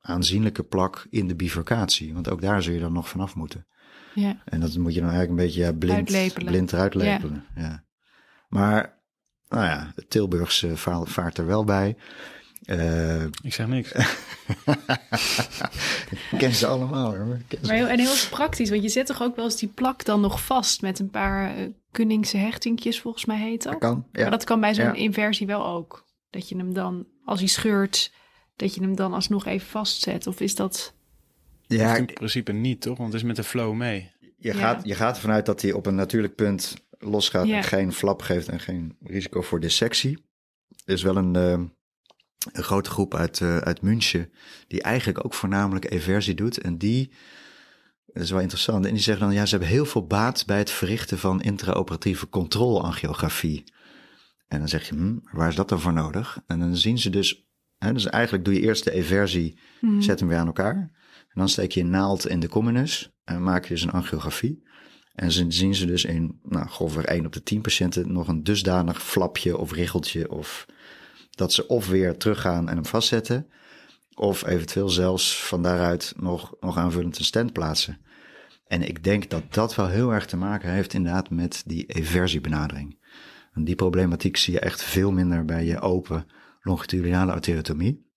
[0.00, 2.14] aanzienlijke plak in de bifurcatie.
[2.14, 3.66] Want ook daar zul je dan nog vanaf moeten.
[4.14, 4.42] Ja.
[4.44, 6.46] En dat moet je dan eigenlijk een beetje ja, blind, uitlepelen.
[6.46, 7.44] blind eruit lepelen.
[7.54, 7.62] Ja.
[7.62, 7.84] ja.
[8.48, 9.02] Maar,
[9.48, 11.96] nou ja, het Tilburgse vaart er wel bij.
[12.70, 13.92] Uh, ik zeg niks.
[16.38, 17.40] ken ze allemaal hoor.
[17.48, 17.66] Ken ze.
[17.66, 20.20] Maar heel, en heel praktisch, want je zet toch ook wel eens die plak dan
[20.20, 23.72] nog vast met een paar uh, Kunningse hechtingjes, volgens mij heet dat.
[23.72, 24.20] dat kan, ja.
[24.20, 24.92] Maar dat kan bij zo'n ja.
[24.92, 26.06] inversie wel ook.
[26.30, 28.12] Dat je hem dan, als hij scheurt,
[28.56, 30.26] dat je hem dan alsnog even vastzet?
[30.26, 30.94] Of is dat...
[31.66, 32.98] Ja, in principe niet, toch?
[32.98, 34.10] Want het is met de flow mee.
[34.36, 37.56] Je, gaat, je gaat ervan uit dat hij op een natuurlijk punt losgaat ja.
[37.56, 40.18] en geen flap geeft en geen risico voor dissectie.
[40.84, 41.60] Er is wel een, uh,
[42.52, 44.32] een grote groep uit, uh, uit München
[44.68, 46.58] die eigenlijk ook voornamelijk eversie doet.
[46.58, 47.12] En die,
[48.06, 50.58] dat is wel interessant, en die zeggen dan, ja, ze hebben heel veel baat bij
[50.58, 53.64] het verrichten van intraoperatieve controleangiografie.
[54.48, 56.40] En dan zeg je, hm, waar is dat dan voor nodig?
[56.46, 60.02] En dan zien ze dus He, dus eigenlijk doe je eerst de eversie, mm.
[60.02, 60.76] zet hem weer aan elkaar.
[61.28, 64.66] En dan steek je een naald in de communis en maak je dus een angiografie.
[65.14, 68.42] En dan zien ze dus in nou, grofweg 1 op de 10 patiënten nog een
[68.42, 70.30] dusdanig flapje of riggeltje.
[70.30, 70.66] Of
[71.38, 73.46] dat ze of weer teruggaan en hem vastzetten.
[74.14, 77.98] Of eventueel zelfs van daaruit nog, nog aanvullend een stent plaatsen.
[78.66, 82.98] En ik denk dat dat wel heel erg te maken heeft inderdaad met die eversiebenadering.
[83.52, 86.26] En die problematiek zie je echt veel minder bij je open
[86.60, 88.07] longitudinale arteriotomie.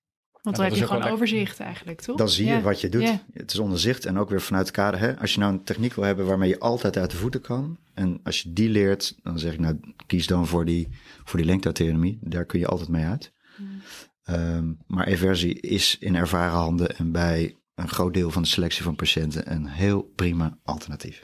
[0.42, 2.18] Want dan heb je gewoon overzicht eigenlijk, toch?
[2.18, 2.62] Dan zie je ja.
[2.62, 3.02] wat je doet.
[3.02, 3.24] Ja.
[3.34, 5.00] Het is onderzicht en ook weer vanuit het kader.
[5.00, 5.20] Hè?
[5.20, 7.78] Als je nou een techniek wil hebben waarmee je altijd uit de voeten kan.
[7.94, 10.88] En als je die leert, dan zeg ik nou, kies dan voor die,
[11.24, 12.20] voor die lengtearteriotomie.
[12.22, 13.32] Daar kun je altijd mee uit.
[13.58, 13.82] Mm.
[14.26, 18.84] Um, maar eversie is in ervaren handen en bij een groot deel van de selectie
[18.84, 21.22] van patiënten een heel prima alternatief.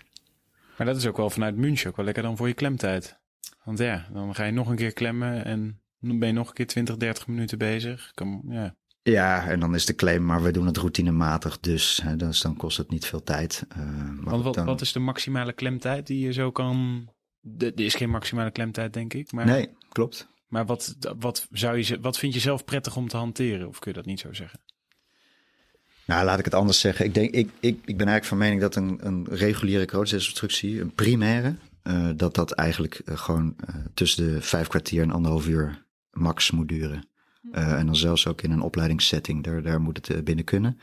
[0.78, 3.20] Maar dat is ook wel vanuit München ook wel lekker dan voor je klemtijd.
[3.64, 6.54] Want ja, dan ga je nog een keer klemmen en dan ben je nog een
[6.54, 8.12] keer 20, 30 minuten bezig.
[8.14, 8.76] Kan, ja.
[9.12, 12.56] Ja, en dan is de claim, maar we doen het routinematig, dus, hè, dus dan
[12.56, 13.66] kost het niet veel tijd.
[13.78, 13.84] Uh,
[14.22, 14.66] Want wat, dan...
[14.66, 17.10] wat is de maximale klemtijd die je zo kan...
[17.58, 19.32] Er is geen maximale klemtijd, denk ik.
[19.32, 19.46] Maar...
[19.46, 20.28] Nee, klopt.
[20.48, 23.68] Maar wat, wat, zou je, wat vind je zelf prettig om te hanteren?
[23.68, 24.60] Of kun je dat niet zo zeggen?
[26.06, 27.06] Nou, laat ik het anders zeggen.
[27.06, 30.94] Ik, denk, ik, ik, ik ben eigenlijk van mening dat een, een reguliere coachdesobstructie, een
[30.94, 35.86] primaire, uh, dat dat eigenlijk uh, gewoon uh, tussen de vijf kwartier en anderhalf uur
[36.12, 37.10] max moet duren.
[37.52, 40.80] Uh, en dan zelfs ook in een opleidingssetting, daar, daar moet het uh, binnen kunnen.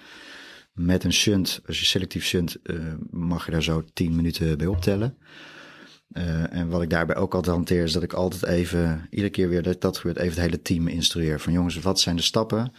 [0.72, 4.66] Met een shunt, als je selectief shunt, uh, mag je daar zo 10 minuten bij
[4.66, 5.18] optellen.
[6.50, 9.62] en wat ik daarbij ook altijd hanteer, is dat ik altijd even, iedere keer weer
[9.62, 11.40] dat dat gebeurt, even het hele team instrueer.
[11.40, 12.72] Van jongens, wat zijn de stappen?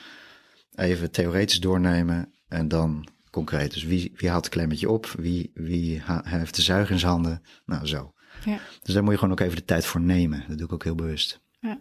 [0.76, 3.74] Even theoretisch doornemen en dan concreet.
[3.74, 5.14] Dus wie, wie haalt het klemmetje op?
[5.18, 7.42] Wie, wie heeft de zuig in zijn handen?
[7.66, 8.14] Nou, zo.
[8.46, 8.60] Ja.
[8.84, 10.44] Dus daar moet je gewoon ook even de tijd voor nemen.
[10.48, 11.42] Dat doe ik ook heel bewust.
[11.60, 11.80] Ja.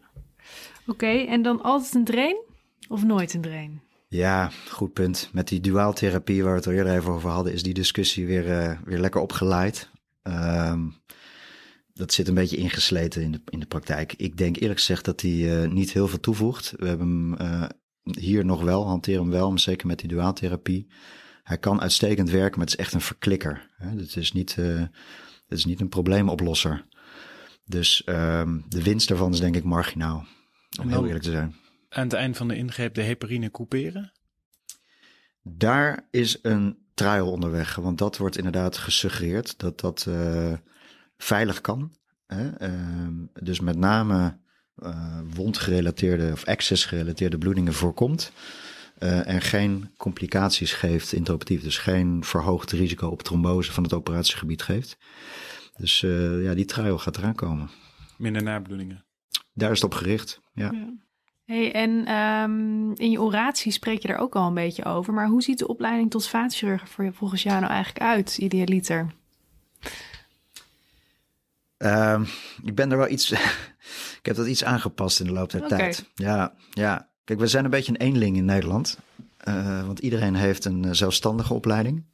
[0.86, 2.36] Oké, en dan altijd een drain?
[2.88, 3.82] Of nooit een drain?
[4.08, 5.30] Ja, goed punt.
[5.32, 8.46] Met die duaaltherapie waar we het al eerder even over hadden, is die discussie weer,
[8.46, 9.90] uh, weer lekker opgeleid.
[10.22, 10.94] Um,
[11.92, 14.14] dat zit een beetje ingesleten in de, in de praktijk.
[14.16, 16.74] Ik denk eerlijk gezegd dat die uh, niet heel veel toevoegt.
[16.76, 17.68] We hebben hem uh,
[18.02, 20.86] hier nog wel, hanteren hem wel, zeker met die duaaltherapie.
[21.42, 23.70] Hij kan uitstekend werken, maar het is echt een verklikker.
[23.76, 24.58] Het is niet,
[25.48, 26.86] is niet een probleemoplosser.
[27.64, 30.26] Dus um, de winst daarvan is denk ik marginaal,
[30.80, 31.54] om heel eerlijk te zijn.
[31.88, 34.12] Aan het eind van de ingreep de heparine couperen?
[35.42, 40.52] Daar is een trial onderweg, want dat wordt inderdaad gesuggereerd dat dat uh,
[41.16, 41.94] veilig kan.
[42.26, 42.68] Hè?
[42.68, 44.38] Uh, dus met name
[44.78, 48.32] uh, wondgerelateerde of accessgerelateerde bloedingen voorkomt.
[48.98, 51.62] Uh, en geen complicaties geeft interoperatief.
[51.62, 54.96] Dus geen verhoogd risico op trombose van het operatiegebied geeft.
[55.76, 56.00] Dus
[56.40, 57.70] ja, die trial gaat eraan komen.
[58.18, 59.04] Minder nabloedingen.
[59.54, 60.70] Daar is het op gericht, ja.
[60.72, 60.92] ja.
[61.44, 65.12] Hey, en um, in je oratie spreek je er ook al een beetje over.
[65.12, 69.12] Maar hoe ziet de opleiding tot vaatchirurg voor je volgens jou nou eigenlijk uit, idealiter?
[71.78, 72.26] Um,
[72.62, 73.30] ik ben er wel iets.
[74.20, 75.78] ik heb dat iets aangepast in de loop der okay.
[75.78, 76.10] tijd.
[76.14, 77.08] Ja, ja.
[77.24, 78.98] Kijk, we zijn een beetje een eenling in Nederland.
[79.48, 82.04] Uh, want iedereen heeft een uh, zelfstandige opleiding.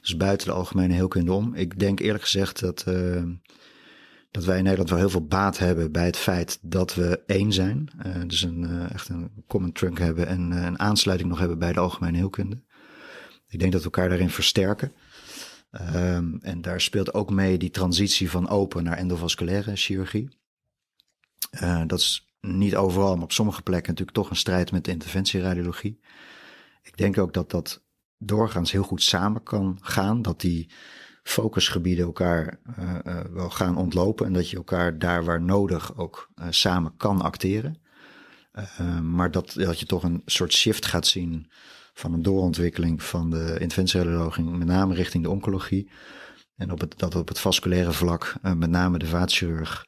[0.00, 1.54] Dus buiten de algemene heelkunde om.
[1.54, 3.22] Ik denk eerlijk gezegd dat, uh,
[4.30, 7.52] dat wij in Nederland wel heel veel baat hebben bij het feit dat we één
[7.52, 7.90] zijn.
[8.26, 12.16] dus een, echt een common trunk hebben en een aansluiting nog hebben bij de algemene
[12.16, 12.62] heelkunde.
[13.48, 14.92] Ik denk dat we elkaar daarin versterken.
[15.94, 20.28] Um, en daar speelt ook mee die transitie van open naar endovasculaire chirurgie.
[21.86, 26.00] Dat is niet overal, maar op sommige plekken natuurlijk toch een strijd met de interventieradiologie.
[26.82, 27.84] Ik denk ook dat dat
[28.18, 30.22] doorgaans heel goed samen kan gaan.
[30.22, 30.70] Dat die
[31.28, 34.26] focusgebieden elkaar uh, uh, wel gaan ontlopen.
[34.26, 37.80] En dat je elkaar daar waar nodig ook uh, samen kan acteren.
[39.02, 41.50] maar dat, dat je toch een soort shift gaat zien
[41.94, 45.90] van een doorontwikkeling van de interventieradiologie, met name richting de oncologie.
[46.56, 49.86] En op het, dat op het vasculaire vlak, met name de vaatchirurg,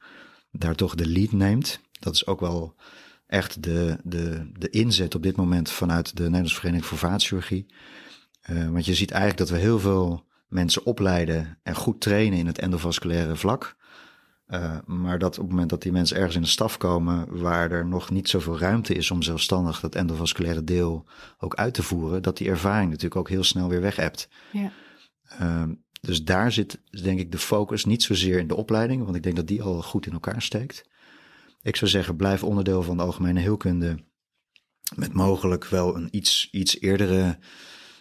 [0.51, 1.81] daar toch de lead neemt.
[1.93, 2.75] Dat is ook wel
[3.27, 7.67] echt de, de, de inzet op dit moment vanuit de Nederlandse Vereniging voor Vaatchirurgie.
[8.71, 12.59] Want je ziet eigenlijk dat we heel veel mensen opleiden en goed trainen in het
[12.59, 13.77] endovasculaire vlak.
[14.49, 17.71] Uh, maar dat op het moment dat die mensen ergens in de staf komen waar
[17.71, 22.23] er nog niet zoveel ruimte is om zelfstandig dat endovasculaire deel ook uit te voeren,
[22.23, 24.29] dat die ervaring natuurlijk ook heel snel weer weg hebt.
[24.53, 24.73] Ja.
[25.41, 25.63] Uh,
[26.01, 29.37] dus daar zit denk ik de focus niet zozeer in de opleiding, want ik denk
[29.37, 30.89] dat die al goed in elkaar steekt.
[31.63, 34.05] Ik zou zeggen, blijf onderdeel van de algemene heelkunde
[34.95, 37.39] met mogelijk wel een iets, iets eerdere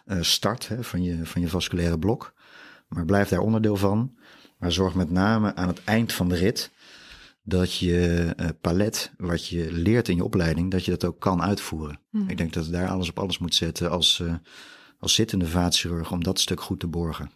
[0.06, 2.34] uh, start hè, van, je, van je vasculaire blok.
[2.90, 4.18] Maar blijf daar onderdeel van.
[4.58, 6.72] Maar zorg met name aan het eind van de rit
[7.44, 11.42] dat je uh, palet, wat je leert in je opleiding, dat je dat ook kan
[11.42, 12.00] uitvoeren.
[12.10, 12.30] Hmm.
[12.30, 14.34] Ik denk dat je daar alles op alles moet zetten als, uh,
[15.00, 17.32] als zittende vaatchirurg om dat stuk goed te borgen.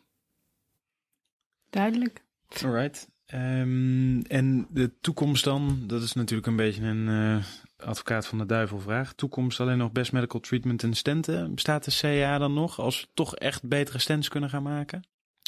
[1.70, 2.24] Duidelijk.
[2.64, 3.12] Alright.
[3.34, 7.44] Um, en de toekomst dan, dat is natuurlijk een beetje een uh,
[7.78, 9.14] advocaat van de duivel vraag.
[9.14, 11.54] Toekomst alleen nog best medical treatment en stenten.
[11.56, 15.04] Bestaat de CA dan nog als we toch echt betere stents kunnen gaan maken?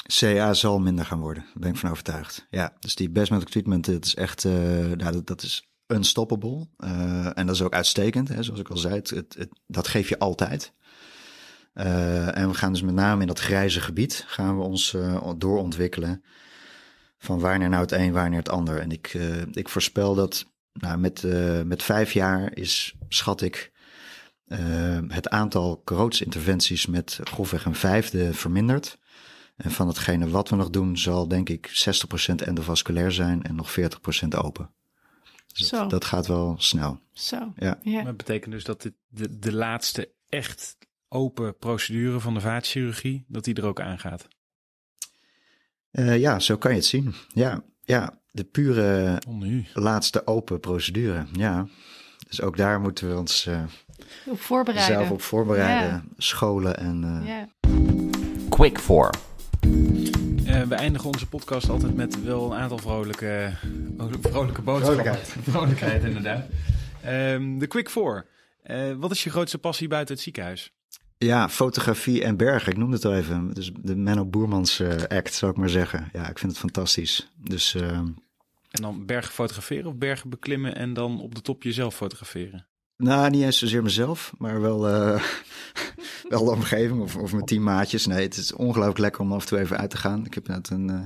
[0.08, 2.48] CA zal minder gaan worden, daar ben ik van overtuigd.
[2.50, 4.54] Ja, dus die best medical treatment, het is echt, uh,
[4.92, 6.68] nou, dat, dat is unstoppable.
[6.78, 10.20] Uh, en dat is ook uitstekend, hè, zoals ik al zei, het, dat geef je
[10.20, 10.74] altijd.
[11.74, 14.96] Uh, en we gaan dus met name in dat grijze gebied gaan we ons
[15.38, 16.24] doorontwikkelen.
[17.18, 18.80] Van wanneer nou het een, wanneer het ander.
[18.80, 19.14] En ik,
[19.52, 21.24] ik voorspel dat nou, met,
[21.66, 23.72] met vijf jaar is, schat ik,
[25.08, 28.98] het aantal interventies met grofweg een vijfde verminderd.
[29.56, 31.86] En van hetgene wat we nog doen, zal denk ik
[32.32, 33.84] 60% endovasculair zijn en nog 40%
[34.38, 34.70] open.
[35.54, 37.00] Dus dat, dat, gaat wel snel.
[37.12, 37.54] Zo.
[37.56, 37.80] Ja.
[37.82, 38.04] ja.
[38.04, 40.78] Dat betekent dus dat dit de, de laatste echt
[41.10, 44.28] open procedure van de vaatchirurgie, dat die er ook aangaat.
[45.92, 47.14] Uh, ja, zo kan je het zien.
[47.34, 49.22] Ja, ja de pure
[49.74, 51.26] laatste open procedure.
[51.32, 51.68] Ja.
[52.28, 53.64] Dus ook daar moeten we ons uh,
[54.26, 54.96] op voorbereiden.
[54.96, 56.04] zelf op voorbereiden, ja.
[56.18, 57.04] scholen en.
[57.04, 57.28] Uh...
[57.28, 57.48] Ja.
[58.50, 59.10] Quick for.
[60.68, 63.54] We eindigen onze podcast altijd met wel een aantal vrolijke,
[64.22, 65.04] vrolijke boodschappen.
[65.04, 65.36] Vrolijkheid.
[65.50, 66.46] Vrolijkheid, inderdaad.
[67.08, 68.26] Um, de Quick Four.
[68.98, 70.74] wat is je grootste passie buiten het ziekenhuis?
[71.18, 72.72] Ja, fotografie en bergen.
[72.72, 73.54] Ik noemde het al even.
[73.54, 76.10] Dus de Menno Boermans uh, act, zou ik maar zeggen.
[76.14, 77.30] Ja, ik vind het fantastisch.
[77.38, 77.84] Dus, uh...
[78.70, 82.68] En dan bergen fotograferen of bergen beklimmen en dan op de top jezelf fotograferen?
[82.98, 85.24] Nou, niet eens zozeer mezelf, maar wel, uh,
[86.30, 88.06] wel de omgeving of, of mijn teammaatjes.
[88.06, 90.26] Nee, het is ongelooflijk lekker om af en toe even uit te gaan.
[90.26, 91.00] Ik heb net een uh,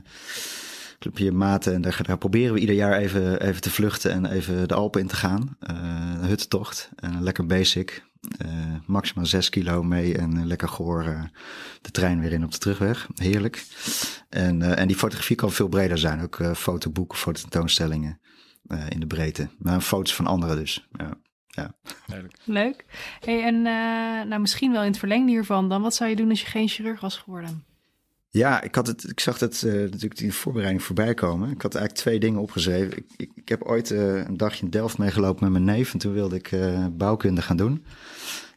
[0.99, 4.73] clubje maten en daar, proberen we ieder jaar even, even te vluchten en even de
[4.73, 5.57] Alpen in te gaan.
[5.71, 5.77] Uh,
[6.21, 8.07] een huttocht en lekker basic.
[8.85, 11.23] Maximaal 6 kilo mee en lekker gehoor uh,
[11.81, 13.07] de trein weer in op de terugweg.
[13.15, 13.65] Heerlijk.
[14.29, 16.21] En, en die fotografie kan veel breder zijn.
[16.21, 18.19] Ook fotoboeken, fototentoonstellingen
[18.89, 19.49] in de breedte.
[19.57, 20.87] Maar foto's van anderen dus.
[20.91, 21.17] Ja.
[21.61, 21.73] Ja.
[22.45, 22.85] Leuk.
[23.19, 23.61] Hey, en
[24.27, 26.67] nou, misschien wel in het verlengde hiervan, dan wat zou je doen als je geen
[26.67, 27.63] chirurg was geworden?
[28.31, 31.51] Ja, ik, had het, ik zag het uh, natuurlijk in de voorbereiding voorbij komen.
[31.51, 32.97] Ik had eigenlijk twee dingen opgeschreven.
[32.97, 35.93] Ik, ik, ik heb ooit uh, een dagje in Delft meegelopen met mijn neef.
[35.93, 37.85] En toen wilde ik uh, bouwkunde gaan doen.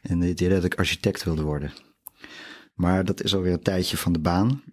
[0.01, 1.71] En het idee dat ik architect wilde worden.
[2.73, 4.63] Maar dat is alweer een tijdje van de baan.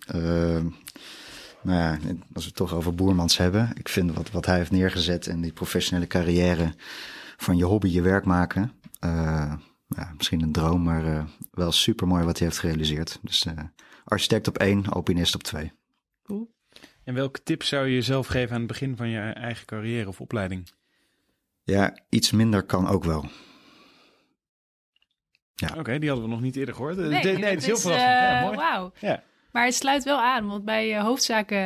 [1.63, 1.91] Nou ja,
[2.33, 3.71] als we het toch over Boermans hebben.
[3.75, 6.75] Ik vind wat, wat hij heeft neergezet en die professionele carrière
[7.37, 8.73] van je hobby je werk maken.
[9.87, 13.19] ja, misschien een droom, maar wel super mooi wat hij heeft gerealiseerd.
[13.23, 13.47] Dus
[14.05, 15.73] architect op één, alpinist op twee.
[16.23, 16.51] Cool.
[17.05, 20.21] En welke tips zou je jezelf geven aan het begin van je eigen carrière of
[20.21, 20.71] opleiding?
[21.63, 23.29] Ja, iets minder kan ook wel.
[25.55, 25.75] Ja.
[25.79, 26.97] Oké, die hadden we nog niet eerder gehoord.
[26.97, 28.11] Nee, nee, nee het is heel verrassend.
[28.11, 28.57] Uh, ja, mooi.
[28.57, 28.93] Wauw.
[28.99, 29.23] Ja.
[29.53, 31.59] Maar het sluit wel aan, want bij uh, hoofdzaken,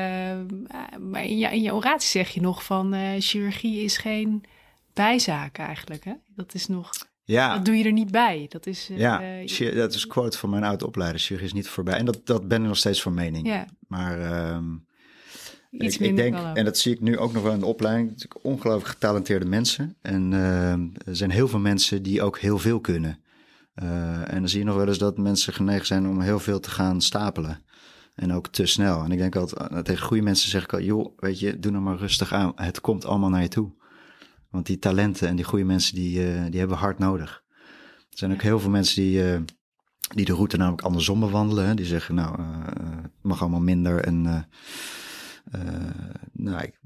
[1.13, 4.45] uh, in, je, in je oratie zeg je nog van uh, chirurgie is geen
[4.93, 6.05] bijzaak eigenlijk.
[6.05, 6.13] Hè?
[6.35, 6.91] Dat is nog.
[7.25, 7.55] Ja.
[7.55, 8.47] Dat doe je er niet bij.
[8.49, 11.21] Dat is, uh, ja, uh, dat is een quote van mijn oud-opleider.
[11.21, 11.99] Chirurgie is niet voorbij.
[11.99, 13.47] En dat, dat ben ik nog steeds van mening.
[13.47, 13.67] Ja.
[13.89, 14.87] Maar um,
[15.71, 18.09] Iets ik, ik denk, en dat zie ik nu ook nog wel in de opleiding,
[18.09, 19.97] natuurlijk ongelooflijk getalenteerde mensen.
[20.03, 20.73] En uh,
[21.07, 23.19] er zijn heel veel mensen die ook heel veel kunnen.
[23.75, 26.71] En dan zie je nog wel eens dat mensen geneigd zijn om heel veel te
[26.71, 27.64] gaan stapelen.
[28.15, 29.05] En ook te snel.
[29.05, 31.85] En ik denk altijd, tegen goede mensen zeg ik al, joh, weet je, doe nou
[31.85, 32.53] maar rustig aan.
[32.55, 33.73] Het komt allemaal naar je toe.
[34.51, 37.43] Want die talenten en die goede mensen, die, uh, die hebben hard nodig.
[38.11, 39.41] Er zijn ook heel veel mensen die, uh,
[40.15, 41.77] die de route namelijk andersom bewandelen.
[41.77, 42.43] Die zeggen, nou,
[43.03, 44.05] het mag allemaal minder.
[44.05, 44.23] En
[46.33, 46.79] nou, ik,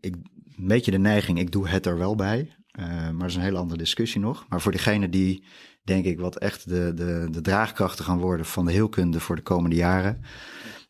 [0.00, 0.14] ik,
[0.56, 2.56] een beetje de neiging, ik doe het er wel bij.
[2.76, 4.46] maar dat is een hele andere discussie nog.
[4.48, 5.44] Maar voor degene die,
[5.86, 9.42] denk ik, wat echt de, de, de draagkrachten gaan worden van de heelkunde voor de
[9.42, 10.22] komende jaren,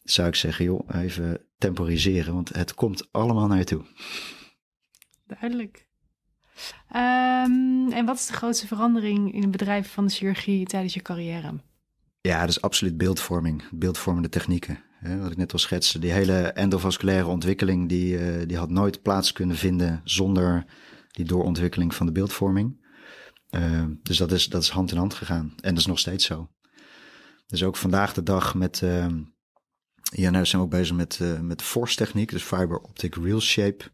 [0.02, 3.84] zou ik zeggen, joh, even temporiseren, want het komt allemaal naar je toe.
[5.26, 5.88] Duidelijk.
[6.96, 11.02] Um, en wat is de grootste verandering in het bedrijf van de chirurgie tijdens je
[11.02, 11.60] carrière?
[12.20, 14.78] Ja, dat is absoluut beeldvorming, beeldvormende technieken.
[14.98, 19.02] Hè, wat ik net al schetste, die hele endovasculaire ontwikkeling, die, uh, die had nooit
[19.02, 20.64] plaats kunnen vinden zonder
[21.10, 22.84] die doorontwikkeling van de beeldvorming.
[23.50, 25.52] Uh, dus dat is, dat is hand in hand gegaan.
[25.60, 26.50] En dat is nog steeds zo.
[27.46, 29.06] Dus ook vandaag de dag met, uh,
[30.02, 33.40] ja, nou zijn we ook bezig met, uh, met force techniek, dus fiber optic real
[33.40, 33.84] shape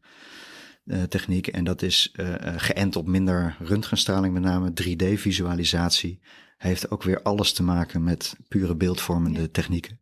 [0.84, 1.46] uh, techniek.
[1.46, 6.20] En dat is uh, geënt op minder röntgenstraling, met name 3D-visualisatie.
[6.56, 10.00] Heeft ook weer alles te maken met pure beeldvormende technieken.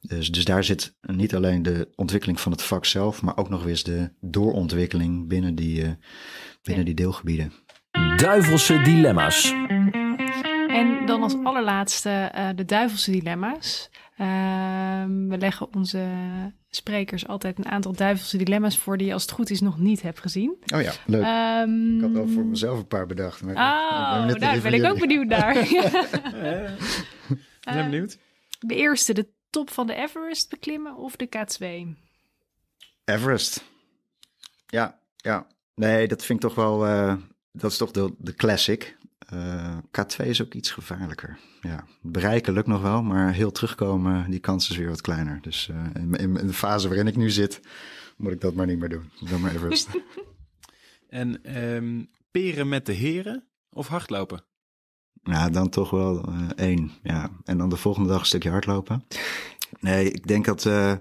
[0.00, 3.60] Dus, dus daar zit niet alleen de ontwikkeling van het vak zelf, maar ook nog
[3.60, 5.96] weer eens de doorontwikkeling binnen die,
[6.62, 7.52] binnen die deelgebieden.
[8.16, 9.52] Duivelse dilemma's.
[10.68, 13.90] En dan als allerlaatste uh, de duivelse dilemma's.
[14.18, 14.26] Uh,
[15.28, 16.08] we leggen onze
[16.70, 20.02] sprekers altijd een aantal duivelse dilemma's voor die je als het goed is nog niet
[20.02, 20.56] hebt gezien.
[20.74, 21.24] Oh ja, leuk.
[21.68, 23.42] Um, ik had wel voor mezelf een paar bedacht.
[23.42, 25.56] Maar oh, nou, daar ben ik ook benieuwd naar.
[27.60, 28.18] Ik ben benieuwd.
[28.60, 31.64] De eerste, de top van de Everest beklimmen of de K2?
[33.04, 33.64] Everest.
[34.66, 35.46] Ja, ja.
[35.74, 37.14] Nee, dat vind ik toch wel, uh,
[37.52, 38.96] dat is toch de, de classic.
[39.32, 41.38] Uh, K2 is ook iets gevaarlijker.
[41.60, 45.38] Ja, bereiken lukt nog wel, maar heel terugkomen, die kans is weer wat kleiner.
[45.40, 47.60] Dus uh, in, in, de fase waarin ik nu zit,
[48.16, 49.10] moet ik dat maar niet meer doen.
[49.20, 49.88] Dan maar Everest.
[51.08, 54.44] en um, peren met de heren of hardlopen?
[55.22, 56.90] Ja, dan toch wel uh, één.
[57.02, 57.30] Ja.
[57.44, 59.06] En dan de volgende dag een stukje hardlopen.
[59.80, 61.00] Nee, ik denk dat we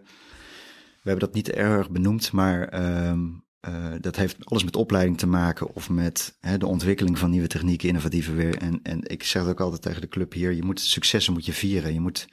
[1.03, 5.75] hebben dat niet erg benoemd, maar um, uh, dat heeft alles met opleiding te maken
[5.75, 8.57] of met hè, de ontwikkeling van nieuwe technieken, innovatieve weer.
[8.57, 11.45] En, en ik zeg het ook altijd tegen de club hier, je moet successen moet
[11.45, 11.93] je vieren.
[11.93, 12.27] Je moet,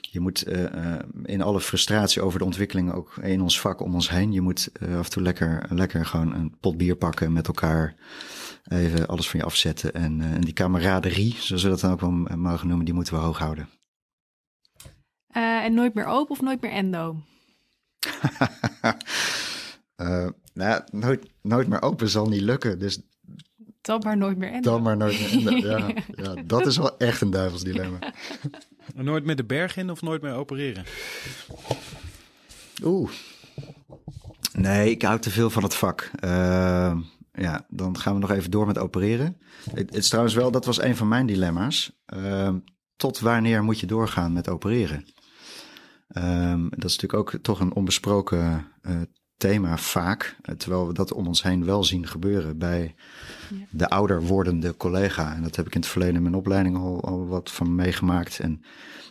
[0.00, 3.94] je moet uh, uh, in alle frustratie over de ontwikkeling ook in ons vak om
[3.94, 7.46] ons heen, je moet af en toe lekker, lekker gewoon een pot bier pakken met
[7.46, 7.94] elkaar.
[8.68, 9.94] Even alles van je afzetten.
[9.94, 13.20] En, en die camaraderie, zoals we dat dan ook wel mogen noemen, die moeten we
[13.20, 13.68] hoog houden.
[15.32, 17.16] en nooit meer open of nooit meer endo?
[20.00, 22.78] Uh, nou, nooit, nooit meer open zal niet lukken.
[22.78, 23.00] Dus
[23.80, 24.70] dan maar nooit meer endo.
[24.70, 25.66] Dan maar nooit meer.
[25.66, 25.94] Ja,
[26.24, 27.98] ja, dat is wel echt een duivels dilemma.
[28.94, 30.84] Nooit meer de berg in of nooit meer opereren?
[32.84, 33.10] Oeh.
[34.52, 36.10] Nee, ik hou te veel van het vak.
[36.24, 36.98] Uh,
[37.32, 39.40] ja, dan gaan we nog even door met opereren.
[39.64, 41.92] Het, het, is trouwens wel, dat was een van mijn dilemma's.
[42.14, 42.54] Uh,
[42.96, 45.04] tot wanneer moet je doorgaan met opereren?
[46.16, 49.00] Um, dat is natuurlijk ook toch een onbesproken uh,
[49.40, 52.94] thema vaak, eh, terwijl we dat om ons heen wel zien gebeuren bij
[53.70, 55.34] de ouder wordende collega.
[55.34, 58.40] En dat heb ik in het verleden in mijn opleiding al, al wat van meegemaakt
[58.40, 58.64] en,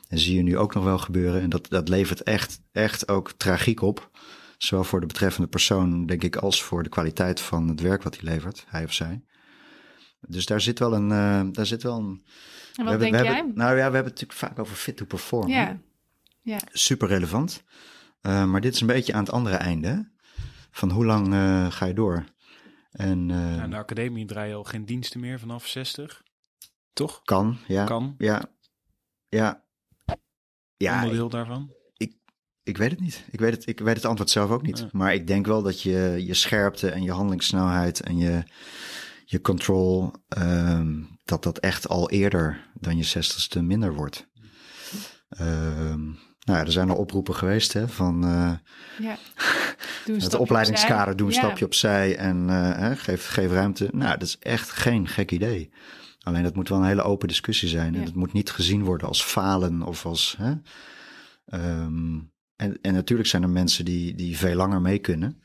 [0.08, 1.42] en zie je nu ook nog wel gebeuren.
[1.42, 4.10] En dat, dat levert echt, echt ook tragiek op.
[4.58, 8.20] Zowel voor de betreffende persoon, denk ik, als voor de kwaliteit van het werk wat
[8.20, 9.24] hij levert, hij of zij.
[10.22, 11.10] Dus daar zit wel een.
[11.10, 12.24] Uh, daar zit wel een
[12.80, 13.26] en wat denk jij?
[13.26, 15.48] Hebben, nou ja, we hebben het natuurlijk vaak over fit to perform.
[15.48, 15.80] Ja.
[16.42, 16.60] ja.
[16.72, 17.64] Super relevant.
[18.22, 20.12] Uh, maar dit is een beetje aan het andere einde.
[20.80, 22.26] Van hoe lang uh, ga je door?
[22.92, 26.24] En, uh, in de academie draai je al geen diensten meer vanaf 60.
[26.94, 27.22] Toch?
[27.24, 27.86] Kan, ja.
[27.86, 28.16] Kan.
[28.18, 28.52] Ja.
[29.30, 29.66] Ja.
[30.78, 31.74] ja Onderdeel ik, daarvan?
[31.98, 32.16] Ik,
[32.64, 33.26] ik weet het niet.
[33.32, 34.80] Ik weet het, ik weet het antwoord zelf ook niet.
[34.80, 34.90] Ja.
[34.92, 38.44] Maar ik denk wel dat je je scherpte en je handelingssnelheid en je,
[39.26, 44.28] je control, um, dat dat echt al eerder dan je zestigste minder wordt.
[45.42, 48.52] Um, nou ja, er zijn al oproepen geweest hè, van uh,
[49.00, 49.18] ja.
[50.14, 51.40] het opleidingskader, doe een ja.
[51.40, 53.90] stapje opzij en uh, geef, geef ruimte.
[53.92, 55.72] Nou, dat is echt geen gek idee.
[56.20, 57.96] Alleen dat moet wel een hele open discussie zijn.
[57.96, 60.36] En het moet niet gezien worden als falen of als.
[60.38, 60.54] Hè,
[61.82, 65.42] um, en, en natuurlijk zijn er mensen die, die veel langer mee kunnen.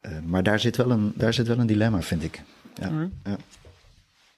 [0.00, 2.42] Uh, maar daar zit, wel een, daar zit wel een dilemma, vind ik.
[2.74, 3.00] Ja, Mhm.
[3.00, 3.12] mm.
[3.22, 3.36] ja.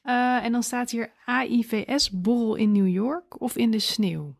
[0.05, 4.35] Uh, en dan staat hier AIVS-borrel in New York of in de sneeuw?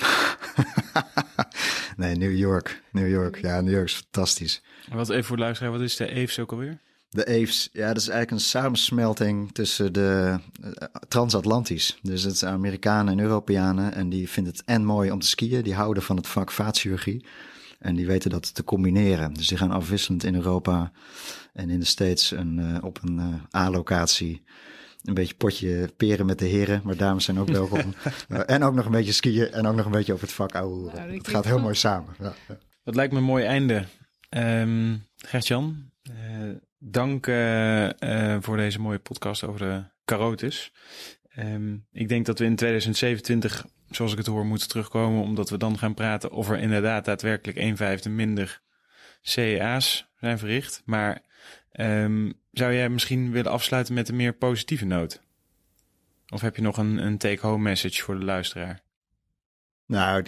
[1.96, 2.82] nee, New York.
[2.92, 3.40] New York.
[3.40, 4.62] Ja, New York is fantastisch.
[4.92, 6.78] Wat even voor de luisteraar, wat is de EVS ook alweer?
[7.08, 10.70] De EVS, ja, dat is eigenlijk een samensmelting tussen de uh,
[11.08, 11.98] transatlantisch.
[12.02, 15.62] Dus het zijn Amerikanen en Europeanen en die vinden het en mooi om te skiën.
[15.62, 17.24] Die houden van het vak vaatchirurgie
[17.78, 19.32] en die weten dat te combineren.
[19.32, 20.92] Dus die gaan afwisselend in Europa
[21.52, 24.42] en in de States een, uh, op een uh, A-locatie
[25.04, 27.94] een beetje potje peren met de heren, maar dames zijn ook welkom.
[28.28, 30.54] uh, en ook nog een beetje skiën en ook nog een beetje over het vak
[30.54, 31.62] ouwe nou, Het gaat heel goed.
[31.62, 32.14] mooi samen.
[32.18, 32.34] Ja.
[32.84, 33.84] Dat lijkt me een mooi einde.
[34.30, 37.88] Um, Gert-Jan, uh, dank uh,
[38.40, 40.72] voor deze mooie podcast over de carotis.
[41.38, 45.56] Um, ik denk dat we in 2027, zoals ik het hoor, moeten terugkomen, omdat we
[45.56, 48.60] dan gaan praten of er inderdaad daadwerkelijk een vijfde minder
[49.20, 50.82] CEA's zijn verricht.
[50.84, 51.22] Maar
[51.80, 55.20] Um, zou jij misschien willen afsluiten met een meer positieve noot?
[56.28, 58.80] Of heb je nog een, een take-home message voor de luisteraar?
[59.86, 60.24] Nou,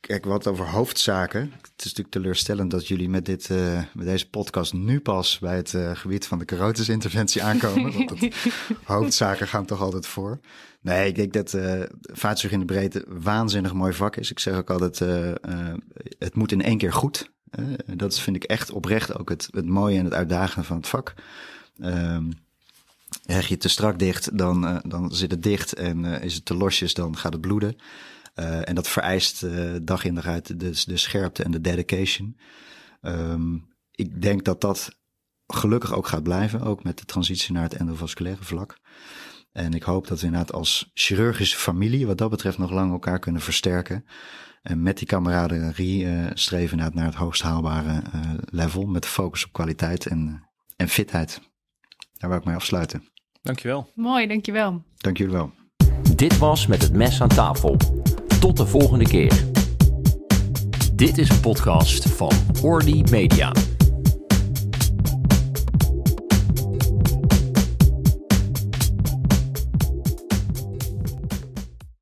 [0.00, 1.40] kijk, wat over hoofdzaken.
[1.40, 5.56] Het is natuurlijk teleurstellend dat jullie met, dit, uh, met deze podcast nu pas bij
[5.56, 7.92] het uh, gebied van de carotisinterventie aankomen.
[7.92, 8.34] want het,
[8.84, 10.40] hoofdzaken gaan toch altijd voor.
[10.80, 14.30] Nee, ik denk dat uh, in de breedte waanzinnig mooi vak is.
[14.30, 14.98] Ik zeg ook altijd,
[16.18, 17.32] het moet in één keer goed.
[17.58, 20.88] Uh, dat vind ik echt oprecht ook het, het mooie en het uitdagende van het
[20.88, 21.14] vak.
[21.80, 22.32] Um,
[23.26, 25.72] heg je te strak dicht, dan, uh, dan zit het dicht.
[25.72, 27.76] En uh, is het te losjes, dan gaat het bloeden.
[28.34, 29.46] en dat vereist
[29.82, 32.36] dag in dag uit de, de scherpte en de dedication.
[33.02, 34.96] Um, ik denk dat dat
[35.46, 36.60] gelukkig ook gaat blijven.
[36.60, 38.78] Ook met de transitie naar het endovasculaire vlak.
[39.52, 43.18] En ik hoop dat we inderdaad als chirurgische familie wat dat betreft nog lang elkaar
[43.18, 44.04] kunnen versterken.
[44.64, 48.86] En met die kameraderie uh, streven naar het, naar het hoogst haalbare uh, level.
[48.86, 51.40] Met de focus op kwaliteit en, en fitheid.
[52.12, 53.08] Daar wil ik mee afsluiten.
[53.42, 53.90] Dankjewel.
[53.94, 54.82] Mooi, dankjewel.
[54.96, 55.52] Dank jullie wel.
[56.14, 57.76] Dit was Met het Mes aan tafel.
[58.40, 59.44] Tot de volgende keer.
[60.92, 63.52] Dit is een podcast van Orly Media.